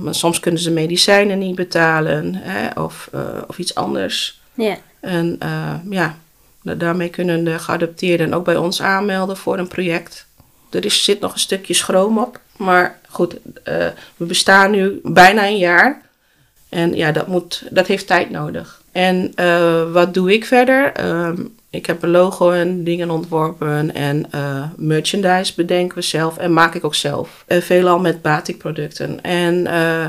Maar 0.00 0.14
soms 0.14 0.40
kunnen 0.40 0.60
ze 0.60 0.70
medicijnen 0.70 1.38
niet 1.38 1.54
betalen 1.54 2.34
hè, 2.34 2.80
of, 2.80 3.08
eh, 3.12 3.20
of 3.46 3.58
iets 3.58 3.74
anders. 3.74 4.40
Ja. 4.54 4.76
En 5.00 5.36
eh, 5.38 5.74
ja, 5.90 6.16
da- 6.62 6.74
daarmee 6.74 7.08
kunnen 7.08 7.44
de 7.44 7.58
geadopteerden 7.58 8.34
ook 8.34 8.44
bij 8.44 8.56
ons 8.56 8.82
aanmelden 8.82 9.36
voor 9.36 9.58
een 9.58 9.68
project. 9.68 10.26
Er 10.70 10.84
is, 10.84 11.04
zit 11.04 11.20
nog 11.20 11.32
een 11.32 11.38
stukje 11.38 11.74
schroom 11.74 12.18
op. 12.18 12.40
Maar 12.56 12.98
goed, 13.08 13.36
eh, 13.62 13.86
we 14.16 14.24
bestaan 14.24 14.70
nu 14.70 15.00
bijna 15.02 15.46
een 15.46 15.58
jaar. 15.58 16.02
En 16.68 16.94
ja, 16.94 17.12
dat, 17.12 17.26
moet, 17.26 17.62
dat 17.70 17.86
heeft 17.86 18.06
tijd 18.06 18.30
nodig. 18.30 18.82
En 18.92 19.32
eh, 19.34 19.92
wat 19.92 20.14
doe 20.14 20.32
ik 20.32 20.44
verder? 20.44 20.92
Ehm, 20.92 21.42
ik 21.70 21.86
heb 21.86 22.02
een 22.02 22.10
logo 22.10 22.50
en 22.50 22.84
dingen 22.84 23.10
ontworpen. 23.10 23.94
En 23.94 24.32
eh, 24.32 24.64
merchandise 24.76 25.52
bedenken 25.56 25.96
we 25.96 26.02
zelf. 26.02 26.36
En 26.38 26.52
maak 26.52 26.74
ik 26.74 26.84
ook 26.84 26.94
zelf. 26.94 27.44
En 27.46 27.62
veelal 27.62 27.98
met 27.98 28.22
batikproducten. 28.22 29.22
En 29.22 29.66
eh, 29.66 30.06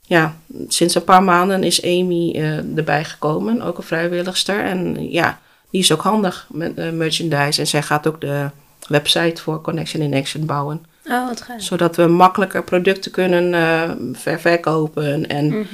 ja, 0.00 0.36
sinds 0.68 0.94
een 0.94 1.04
paar 1.04 1.22
maanden 1.22 1.62
is 1.64 1.82
Amy 1.84 2.32
eh, 2.34 2.76
erbij 2.76 3.04
gekomen. 3.04 3.62
Ook 3.62 3.78
een 3.78 3.84
vrijwilligster. 3.84 4.64
En 4.64 5.10
ja, 5.10 5.40
die 5.70 5.80
is 5.80 5.92
ook 5.92 6.02
handig 6.02 6.46
met 6.50 6.74
eh, 6.78 6.90
merchandise. 6.90 7.60
En 7.60 7.66
zij 7.66 7.82
gaat 7.82 8.06
ook 8.06 8.20
de 8.20 8.46
website 8.88 9.42
voor 9.42 9.60
Connection 9.60 10.02
in 10.02 10.14
Action 10.14 10.46
bouwen. 10.46 10.84
Oh, 11.06 11.26
wat 11.28 11.40
gaaf. 11.40 11.62
Zodat 11.62 11.96
we 11.96 12.06
makkelijker 12.06 12.64
producten 12.64 13.10
kunnen 13.10 13.54
eh, 13.54 13.90
ver- 14.12 14.40
verkopen. 14.40 15.26
En 15.28 15.46
Mhm. 15.48 15.66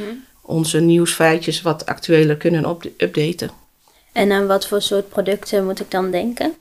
onze 0.42 0.81
nieuwsfeitjes 0.81 1.62
wat 1.62 1.87
actueler 1.87 2.37
kunnen 2.37 2.77
updaten. 2.96 3.51
En 4.12 4.33
aan 4.33 4.47
wat 4.47 4.66
voor 4.66 4.83
soort 4.83 5.09
producten 5.09 5.64
moet 5.64 5.81
ik 5.81 5.90
dan 5.90 6.11
denken? 6.11 6.55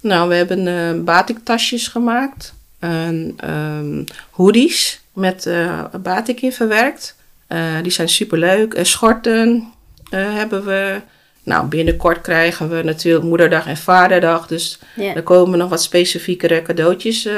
Nou, 0.00 0.28
we 0.28 0.34
hebben 0.34 0.66
eh 0.68 1.04
batiktasjes 1.04 1.88
gemaakt. 1.88 2.54
En 2.78 3.34
ehm, 3.36 4.04
hoodies 4.30 5.00
met 5.12 5.46
eh 5.46 5.84
batik 6.02 6.42
in 6.42 6.52
verwerkt. 6.52 7.16
Eh, 7.46 7.58
die 7.82 7.92
zijn 7.92 8.08
superleuk. 8.08 8.74
En 8.74 8.86
schorten 8.86 9.72
hebben 10.10 10.64
we. 10.64 11.00
Nou, 11.42 11.66
binnenkort 11.66 12.20
krijgen 12.20 12.68
we 12.70 12.82
natuurlijk 12.82 13.24
Moederdag 13.24 13.66
en 13.66 13.76
Vaderdag. 13.76 14.46
Dus 14.46 14.78
er 15.14 15.22
komen 15.22 15.58
nog 15.58 15.68
wat 15.68 15.82
specifiekere 15.82 16.62
cadeautjes 16.62 17.28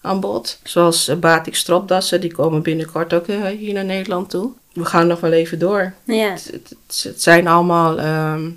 aan 0.00 0.20
bod. 0.20 0.58
Zoals 0.64 1.10
batik 1.20 1.54
stropdassen. 1.56 2.20
Die 2.20 2.32
komen 2.32 2.62
binnenkort 2.62 3.12
ook 3.12 3.26
hier 3.58 3.72
naar 3.72 3.84
Nederland 3.84 4.30
toe. 4.30 4.50
We 4.72 4.84
gaan 4.84 5.06
nog 5.06 5.20
wel 5.20 5.32
even 5.32 5.58
door. 5.58 5.92
Het, 6.30 6.44
het- 6.52 6.68
het- 6.86 7.02
het 7.02 7.22
zijn 7.22 7.46
allemaal 7.46 7.98
ehm, 7.98 8.50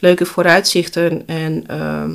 leuke 0.00 0.24
vooruitzichten. 0.26 1.26
En 1.26 1.64
ehm, 1.66 2.14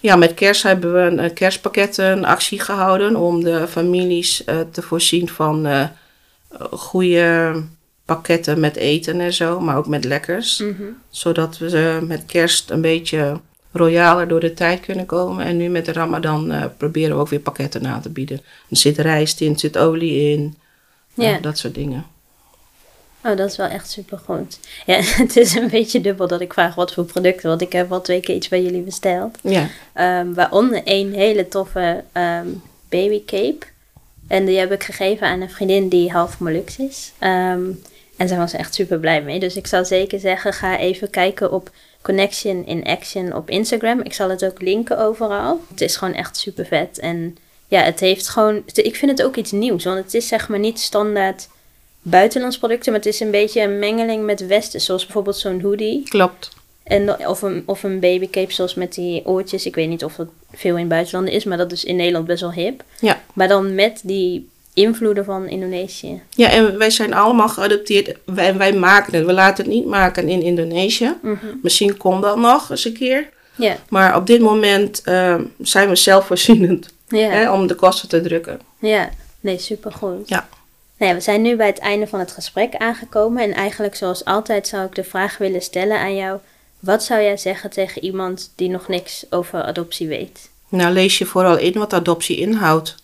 ja, 0.00 0.16
met 0.16 0.34
kerst 0.34 0.62
hebben 0.62 0.92
we 0.94 1.00
een, 1.00 1.24
een 1.24 1.32
kerstpakketten 1.32 2.24
actie 2.24 2.60
gehouden 2.60 3.16
om 3.16 3.44
de 3.44 3.66
families 3.68 4.44
eh, 4.44 4.60
te 4.72 4.82
voorzien 4.82 5.28
van 5.28 5.66
eh 5.66 5.84
goede 6.70 7.54
pakketten 8.04 8.60
met 8.60 8.76
eten 8.76 9.20
en 9.20 9.32
zo, 9.32 9.60
maar 9.60 9.76
ook 9.76 9.86
met 9.86 10.04
lekkers. 10.04 10.58
Mhm. 10.58 10.82
Zodat 11.10 11.58
we 11.58 11.98
met 12.06 12.26
kerst 12.26 12.70
een 12.70 12.80
beetje 12.80 13.40
royaler 13.72 14.28
door 14.28 14.40
de 14.40 14.54
tijd 14.54 14.80
kunnen 14.80 15.06
komen. 15.06 15.44
En 15.44 15.56
nu 15.56 15.68
met 15.68 15.84
de 15.84 15.92
Ramadan 15.92 16.52
eh, 16.52 16.64
proberen 16.76 17.14
we 17.16 17.20
ook 17.20 17.28
weer 17.28 17.40
pakketten 17.40 17.86
aan 17.86 18.00
te 18.02 18.10
bieden. 18.10 18.40
Er 18.70 18.76
zit 18.76 18.98
rijst 18.98 19.40
in, 19.40 19.52
er 19.52 19.58
zit 19.58 19.78
olie 19.78 20.30
in, 20.32 20.56
Ja. 21.14 21.36
eh, 21.36 21.42
dat 21.42 21.58
soort 21.58 21.74
dingen. 21.74 22.04
Oh, 23.24 23.36
dat 23.36 23.50
is 23.50 23.56
wel 23.56 23.68
echt 23.68 23.90
super 23.90 24.18
goed. 24.24 24.58
Ja, 24.86 25.00
het 25.22 25.36
is 25.36 25.54
een 25.54 25.68
beetje 25.68 26.00
dubbel 26.00 26.26
dat 26.28 26.40
ik 26.40 26.52
vraag 26.52 26.74
wat 26.74 26.92
voor 26.92 27.04
producten, 27.04 27.48
want 27.48 27.60
ik 27.60 27.72
heb 27.72 27.92
al 27.92 28.00
twee 28.00 28.20
keer 28.20 28.34
iets 28.34 28.48
bij 28.48 28.62
jullie 28.62 28.82
besteld. 28.82 29.38
Ja, 29.42 29.68
Ehm, 29.92 30.32
waaronder 30.32 30.82
een 30.84 31.14
hele 31.14 31.48
toffe 31.48 32.04
ehm 32.12 32.46
baby 32.88 33.22
cape. 33.26 33.66
En 34.28 34.44
die 34.44 34.58
heb 34.58 34.72
ik 34.72 34.82
gegeven 34.82 35.26
aan 35.26 35.40
een 35.40 35.50
vriendin 35.50 35.88
die 35.88 36.10
half 36.12 36.38
Molux 36.38 36.78
is. 36.78 37.12
Ehm, 37.18 37.62
en 38.16 38.28
zij 38.28 38.36
was 38.36 38.52
er 38.52 38.58
echt 38.58 38.74
super 38.74 38.98
blij 38.98 39.22
mee. 39.22 39.40
Dus 39.40 39.56
ik 39.56 39.66
zou 39.66 39.84
zeker 39.84 40.18
zeggen, 40.18 40.52
ga 40.52 40.78
even 40.78 41.10
kijken 41.10 41.52
op 41.52 41.70
Connection 42.02 42.66
in 42.66 42.84
Action 42.84 43.34
op 43.34 43.50
Instagram. 43.50 44.00
Ik 44.00 44.12
zal 44.12 44.30
het 44.30 44.44
ook 44.44 44.60
linken 44.60 44.98
overal. 44.98 45.60
Het 45.70 45.80
is 45.80 45.96
gewoon 45.96 46.14
echt 46.14 46.36
super 46.36 46.66
vet. 46.66 46.98
En 46.98 47.36
ja, 47.68 47.82
het 47.82 48.00
heeft 48.00 48.28
gewoon... 48.28 48.62
Ik 48.74 48.96
vind 48.96 49.10
het 49.10 49.22
ook 49.22 49.36
iets 49.36 49.52
nieuws. 49.52 49.84
Want 49.84 50.04
het 50.04 50.14
is 50.14 50.28
zeg 50.28 50.48
maar 50.48 50.58
niet 50.58 50.80
standaard 50.80 51.48
buitenlands 52.04 52.58
producten, 52.58 52.92
maar 52.92 53.00
het 53.00 53.12
is 53.12 53.20
een 53.20 53.30
beetje 53.30 53.60
een 53.62 53.78
mengeling 53.78 54.24
met 54.24 54.46
westen, 54.46 54.80
zoals 54.80 55.04
bijvoorbeeld 55.04 55.36
zo'n 55.36 55.60
hoodie. 55.60 56.02
Klopt. 56.08 56.48
En, 56.82 57.26
of, 57.26 57.42
een, 57.42 57.62
of 57.66 57.82
een 57.82 58.00
babycape 58.00 58.52
zoals 58.52 58.74
met 58.74 58.94
die 58.94 59.26
oortjes. 59.26 59.66
Ik 59.66 59.74
weet 59.74 59.88
niet 59.88 60.04
of 60.04 60.14
dat 60.14 60.28
veel 60.52 60.76
in 60.76 60.88
buitenlanden 60.88 61.32
is, 61.34 61.44
maar 61.44 61.58
dat 61.58 61.72
is 61.72 61.84
in 61.84 61.96
Nederland 61.96 62.26
best 62.26 62.40
wel 62.40 62.52
hip. 62.52 62.82
Ja. 63.00 63.20
Maar 63.34 63.48
dan 63.48 63.74
met 63.74 64.00
die 64.04 64.48
invloeden 64.74 65.24
van 65.24 65.48
Indonesië. 65.48 66.22
Ja, 66.30 66.50
en 66.50 66.78
wij 66.78 66.90
zijn 66.90 67.14
allemaal 67.14 67.48
geadopteerd. 67.48 68.16
Wij, 68.24 68.56
wij 68.56 68.72
maken 68.72 69.14
het. 69.16 69.26
We 69.26 69.32
laten 69.32 69.64
het 69.64 69.72
niet 69.74 69.86
maken 69.86 70.28
in 70.28 70.42
Indonesië. 70.42 71.14
Misschien 71.62 71.96
komt 71.96 72.22
dat 72.22 72.36
nog 72.36 72.70
eens 72.70 72.84
een 72.84 72.92
keer. 72.92 73.28
Ja, 73.56 73.76
Maar 73.88 74.16
op 74.16 74.26
dit 74.26 74.40
moment 74.40 75.02
eh, 75.04 75.34
zijn 75.60 75.88
we 75.88 75.96
zelfvoorzienend 75.96 76.88
ja, 77.08 77.28
hè, 77.28 77.52
om 77.52 77.66
de 77.66 77.74
kosten 77.74 78.08
te 78.08 78.20
drukken. 78.20 78.60
ja. 78.78 79.10
Nee, 79.40 79.58
supergoed. 79.58 80.28
Ja. 80.28 80.48
Nou 81.04 81.16
ja, 81.16 81.22
we 81.22 81.30
zijn 81.30 81.42
nu 81.42 81.56
bij 81.56 81.66
het 81.66 81.78
einde 81.78 82.06
van 82.06 82.18
het 82.18 82.32
gesprek 82.32 82.76
aangekomen. 82.76 83.42
En 83.42 83.52
eigenlijk 83.52 83.94
zoals 83.94 84.24
altijd 84.24 84.68
zou 84.68 84.86
ik 84.86 84.94
de 84.94 85.04
vraag 85.04 85.38
willen 85.38 85.62
stellen 85.62 85.98
aan 85.98 86.16
jou. 86.16 86.38
Wat 86.78 87.04
zou 87.04 87.22
jij 87.22 87.36
zeggen 87.36 87.70
tegen 87.70 88.04
iemand 88.04 88.52
die 88.56 88.68
nog 88.68 88.88
niks 88.88 89.26
over 89.30 89.62
adoptie 89.62 90.08
weet? 90.08 90.50
Nou, 90.68 90.92
lees 90.92 91.18
je 91.18 91.24
vooral 91.24 91.58
in 91.58 91.72
wat 91.72 91.92
adoptie 91.92 92.36
inhoudt. 92.36 92.94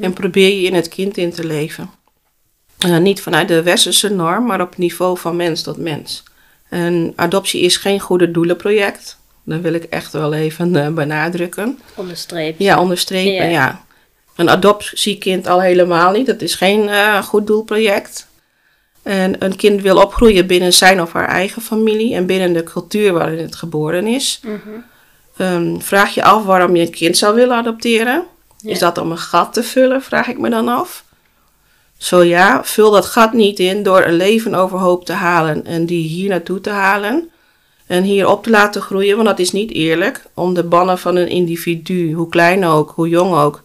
En 0.00 0.12
probeer 0.12 0.60
je 0.60 0.66
in 0.66 0.74
het 0.74 0.88
kind 0.88 1.16
in 1.16 1.30
te 1.30 1.44
leven. 1.46 1.90
Eh, 2.78 2.98
niet 2.98 3.20
vanuit 3.20 3.48
de 3.48 3.62
westerse 3.62 4.08
norm, 4.08 4.46
maar 4.46 4.60
op 4.60 4.76
niveau 4.76 5.18
van 5.18 5.36
mens 5.36 5.62
tot 5.62 5.76
mens. 5.76 6.22
En 6.68 7.12
adoptie 7.16 7.60
is 7.60 7.76
geen 7.76 8.00
goede 8.00 8.30
doelenproject. 8.30 9.18
Dat 9.44 9.60
wil 9.60 9.74
ik 9.74 9.84
echt 9.84 10.12
wel 10.12 10.34
even 10.34 10.76
eh, 10.76 10.88
benadrukken. 10.88 11.78
Onderstreept. 11.94 12.58
Ja, 12.58 12.80
onderstrepen, 12.80 13.32
Ja. 13.32 13.44
ja. 13.44 13.84
Een 14.36 14.50
adoptiekind 14.50 15.46
al 15.46 15.60
helemaal 15.60 16.12
niet. 16.12 16.26
Dat 16.26 16.40
is 16.40 16.54
geen 16.54 16.88
eh, 16.88 17.22
goed 17.22 17.46
doelproject. 17.46 18.26
En 19.02 19.44
een 19.44 19.56
kind 19.56 19.82
wil 19.82 19.96
opgroeien 19.96 20.46
binnen 20.46 20.72
zijn 20.72 21.02
of 21.02 21.12
haar 21.12 21.28
eigen 21.28 21.62
familie 21.62 22.14
en 22.14 22.26
binnen 22.26 22.52
de 22.52 22.62
cultuur 22.62 23.12
waarin 23.12 23.38
het 23.38 23.56
geboren 23.56 24.06
is. 24.06 24.40
Mhm. 24.42 24.58
Ehm, 25.36 25.78
vraag 25.78 26.14
je 26.14 26.22
af 26.22 26.44
waarom 26.44 26.76
je 26.76 26.82
een 26.82 26.90
kind 26.90 27.16
zou 27.16 27.34
willen 27.34 27.56
adopteren? 27.56 28.24
Ja. 28.56 28.70
Is 28.70 28.78
dat 28.78 28.98
om 28.98 29.10
een 29.10 29.18
gat 29.18 29.52
te 29.52 29.62
vullen, 29.62 30.02
vraag 30.02 30.28
ik 30.28 30.38
me 30.38 30.50
dan 30.50 30.68
af. 30.68 31.04
Zo 31.96 32.22
ja, 32.22 32.64
vul 32.64 32.90
dat 32.90 33.06
gat 33.06 33.32
niet 33.32 33.58
in 33.58 33.82
door 33.82 34.04
een 34.04 34.16
leven 34.16 34.54
overhoop 34.54 35.04
te 35.04 35.12
halen 35.12 35.66
en 35.66 35.86
die 35.86 36.08
hier 36.08 36.28
naartoe 36.28 36.60
te 36.60 36.70
halen. 36.70 37.30
En 37.86 38.02
hier 38.02 38.28
op 38.28 38.42
te 38.42 38.50
laten 38.50 38.82
groeien, 38.82 39.16
want 39.16 39.28
dat 39.28 39.38
is 39.38 39.52
niet 39.52 39.72
eerlijk. 39.72 40.24
Om 40.34 40.54
de 40.54 40.64
bannen 40.64 40.98
van 40.98 41.16
een 41.16 41.28
individu, 41.28 42.12
hoe 42.12 42.28
klein 42.28 42.64
ook, 42.64 42.92
hoe 42.94 43.08
jong 43.08 43.34
ook, 43.34 43.62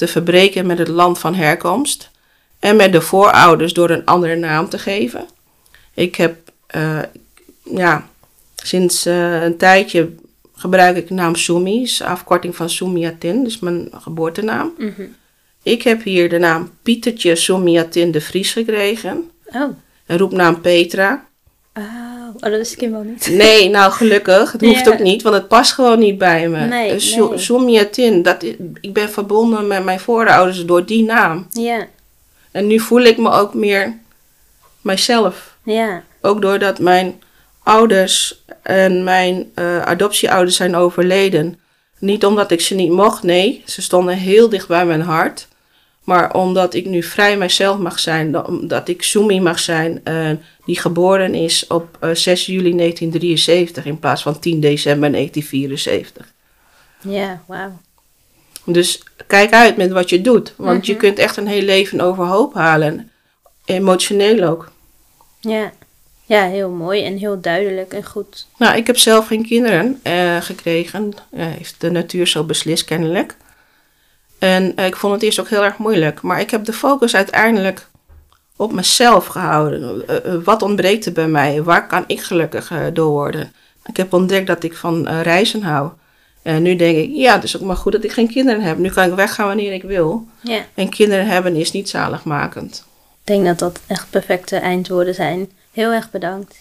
te 0.00 0.08
verbreken 0.08 0.66
met 0.66 0.78
het 0.78 0.88
land 0.88 1.18
van 1.18 1.34
herkomst. 1.34 2.10
En 2.58 2.76
met 2.76 2.92
de 2.92 3.00
voorouders 3.00 3.72
door 3.72 3.90
een 3.90 4.04
andere 4.04 4.36
naam 4.36 4.68
te 4.68 4.78
geven. 4.78 5.26
Ik 5.94 6.14
heb, 6.14 6.36
eh, 6.66 6.98
ja, 7.74 8.08
sinds 8.54 9.06
eh, 9.06 9.42
een 9.42 9.56
tijdje 9.56 10.10
gebruik 10.54 10.96
ik 10.96 11.08
de 11.08 11.14
naam 11.14 11.34
Sumi, 11.34 11.90
afkorting 12.04 12.56
van 12.56 12.70
Sumiatin, 12.70 13.44
dus 13.44 13.58
mijn 13.58 13.88
geboortenaam. 13.92 14.72
Mhm. 14.78 15.02
Ik 15.62 15.82
heb 15.82 16.02
hier 16.02 16.28
de 16.28 16.38
naam 16.38 16.70
Pietertje 16.82 17.36
Sumiatin 17.36 18.10
de 18.10 18.20
Vries 18.20 18.52
gekregen. 18.52 19.30
Oh. 19.44 19.70
Een 20.06 20.18
roepnaam 20.18 20.60
Petra. 20.60 21.28
Oh. 21.74 22.09
Oh, 22.42 22.50
dat 22.50 22.60
niet. 23.04 23.28
Nee, 23.30 23.68
nou 23.68 23.92
gelukkig. 23.92 24.52
Het 24.52 24.60
hoeft 24.60 24.84
Ja. 24.84 24.92
ook 24.92 24.98
niet, 24.98 25.22
want 25.22 25.34
het 25.34 25.48
past 25.48 25.72
gewoon 25.72 25.98
niet 25.98 26.18
bij 26.18 26.48
me. 26.48 26.66
Nee, 26.66 26.90
Eh, 26.90 26.98
dat, 28.22 28.42
ik 28.80 28.92
ben 28.92 29.10
verbonden 29.10 29.66
met 29.66 29.84
mijn 29.84 30.00
voorouders 30.00 30.64
door 30.64 30.84
die 30.86 31.04
naam. 31.04 31.46
Ja, 31.50 31.86
En 32.50 32.66
nu 32.66 32.78
voel 32.80 33.00
ik 33.02 33.18
me 33.18 33.30
ook 33.30 33.54
meer 33.54 33.98
mijzelf. 34.80 35.56
ja, 35.64 36.02
Ook 36.20 36.42
doordat 36.42 36.78
mijn 36.78 37.22
ouders 37.62 38.42
en 38.62 39.04
mijn 39.04 39.50
eh, 39.54 39.82
adoptieouders 39.82 40.56
zijn 40.56 40.74
overleden. 40.76 41.58
Niet 41.98 42.24
omdat 42.24 42.50
ik 42.50 42.60
ze 42.60 42.74
niet 42.74 42.90
mocht, 42.90 43.22
nee. 43.22 43.62
Ze 43.66 43.82
stonden 43.82 44.14
heel 44.14 44.48
dicht 44.48 44.68
bij 44.68 44.86
mijn 44.86 45.00
hart. 45.00 45.48
Maar 46.10 46.34
omdat 46.34 46.74
ik 46.74 46.86
nu 46.86 47.02
vrij 47.02 47.36
mijzelf 47.36 47.78
mag 47.78 47.98
zijn. 47.98 48.32
dat- 48.32 48.46
Omdat 48.48 48.88
ik 48.88 49.02
Sumi 49.02 49.40
mag 49.40 49.58
zijn. 49.58 50.00
eh, 50.04 50.30
die 50.64 50.78
geboren 50.80 51.34
is 51.34 51.66
op 51.66 51.96
eh, 52.00 52.10
6 52.14 52.46
juli 52.46 52.74
1973 52.74 53.84
in 53.84 53.98
plaats 53.98 54.22
van 54.22 54.38
10 54.38 54.60
december 54.60 55.10
1974. 55.10 56.32
ja, 57.00 57.42
wauw. 57.46 57.72
Dus 58.64 59.02
kijk 59.26 59.52
uit 59.52 59.76
met 59.76 59.90
wat 59.90 60.10
je 60.10 60.20
doet. 60.20 60.52
Want 60.56 60.86
je 60.86 60.92
Mhm. 60.92 61.00
kunt 61.00 61.18
echt 61.18 61.36
een 61.36 61.46
heel 61.46 61.62
leven 61.62 62.00
overhoop 62.00 62.54
halen. 62.54 63.10
Emotioneel 63.64 64.42
ook. 64.48 64.70
Ja. 65.40 65.72
ja, 66.26 66.48
heel 66.48 66.70
mooi 66.70 67.04
en 67.04 67.16
heel 67.16 67.40
duidelijk 67.40 67.92
en 67.92 68.04
goed. 68.04 68.46
Nou, 68.58 68.76
ik 68.76 68.86
heb 68.86 68.96
zelf 68.98 69.26
geen 69.26 69.46
kinderen 69.46 70.00
eh, 70.02 70.36
gekregen. 70.40 71.12
Eh, 71.30 71.46
heeft 71.46 71.74
de 71.80 71.90
natuur 71.90 72.26
zo 72.26 72.44
beslist, 72.44 72.84
kennelijk. 72.84 73.36
En 74.40 74.76
eh, 74.76 74.86
ik 74.86 74.96
vond 74.96 75.12
het 75.14 75.22
eerst 75.22 75.40
ook 75.40 75.48
heel 75.48 75.64
erg 75.64 75.78
moeilijk. 75.78 76.22
Maar 76.22 76.40
ik 76.40 76.50
heb 76.50 76.64
de 76.64 76.72
focus 76.72 77.14
uiteindelijk 77.14 77.86
op 78.56 78.72
mezelf 78.72 79.26
gehouden. 79.26 80.08
Eh, 80.08 80.16
eh, 80.16 80.42
wat 80.44 80.62
ontbreekt 80.62 81.06
er 81.06 81.12
bij 81.12 81.28
mij? 81.28 81.62
Waar 81.62 81.86
kan 81.86 82.04
ik 82.06 82.22
gelukkig 82.22 82.72
door 82.92 83.10
worden? 83.10 83.52
Ik 83.86 83.96
heb 83.96 84.12
ontdekt 84.12 84.46
dat 84.46 84.62
ik 84.62 84.76
van 84.76 85.08
reizen 85.08 85.62
hou. 85.62 85.90
En 86.42 86.62
nu 86.62 86.76
denk 86.76 86.96
ik, 86.96 87.10
ja, 87.12 87.34
het 87.34 87.44
is 87.44 87.56
ook 87.56 87.62
maar 87.62 87.76
goed 87.76 87.92
dat 87.92 88.04
ik 88.04 88.12
geen 88.12 88.28
kinderen 88.28 88.62
heb. 88.62 88.78
Nu 88.78 88.90
kan 88.90 89.08
ik 89.08 89.14
weggaan 89.14 89.46
wanneer 89.46 89.72
ik 89.72 89.82
wil. 89.82 90.26
Ja. 90.40 90.64
En 90.74 90.88
kinderen 90.88 91.26
hebben 91.26 91.56
is 91.56 91.72
niet 91.72 91.88
zaligmakend. 91.88 92.84
Ik 93.20 93.26
denk 93.26 93.44
dat 93.44 93.58
dat 93.58 93.80
echt 93.86 94.10
perfecte 94.10 94.56
eindwoorden 94.56 95.14
zijn. 95.14 95.50
Heel 95.72 95.92
erg 95.92 96.10
bedankt. 96.10 96.56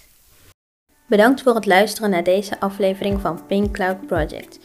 Bedankt 1.05 1.41
voor 1.41 1.55
het 1.55 1.65
luisteren 1.65 2.09
naar 2.09 2.23
deze 2.23 2.59
aflevering 2.59 3.21
van 3.21 3.45
Pink 3.47 3.73
Cloud 3.73 4.07
Project. 4.07 4.59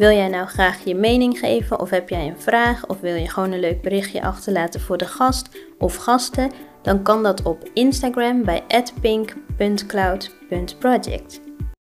Wil 0.00 0.10
jij 0.10 0.28
nou 0.28 0.46
graag 0.46 0.84
je 0.84 0.94
mening 0.94 1.38
geven 1.38 1.80
of 1.80 1.90
heb 1.90 2.08
jij 2.08 2.26
een 2.26 2.40
vraag 2.40 2.86
of 2.86 3.00
wil 3.00 3.14
je 3.14 3.28
gewoon 3.28 3.52
een 3.52 3.60
leuk 3.60 3.82
berichtje 3.82 4.22
achterlaten 4.22 4.80
voor 4.80 4.96
de 4.96 5.06
gast 5.06 5.48
of 5.78 5.96
gasten? 5.96 6.50
Dan 6.82 7.02
kan 7.02 7.22
dat 7.22 7.42
op 7.42 7.68
Instagram 7.74 8.44
bij 8.44 8.64
pink.cloud.project. 9.00 11.49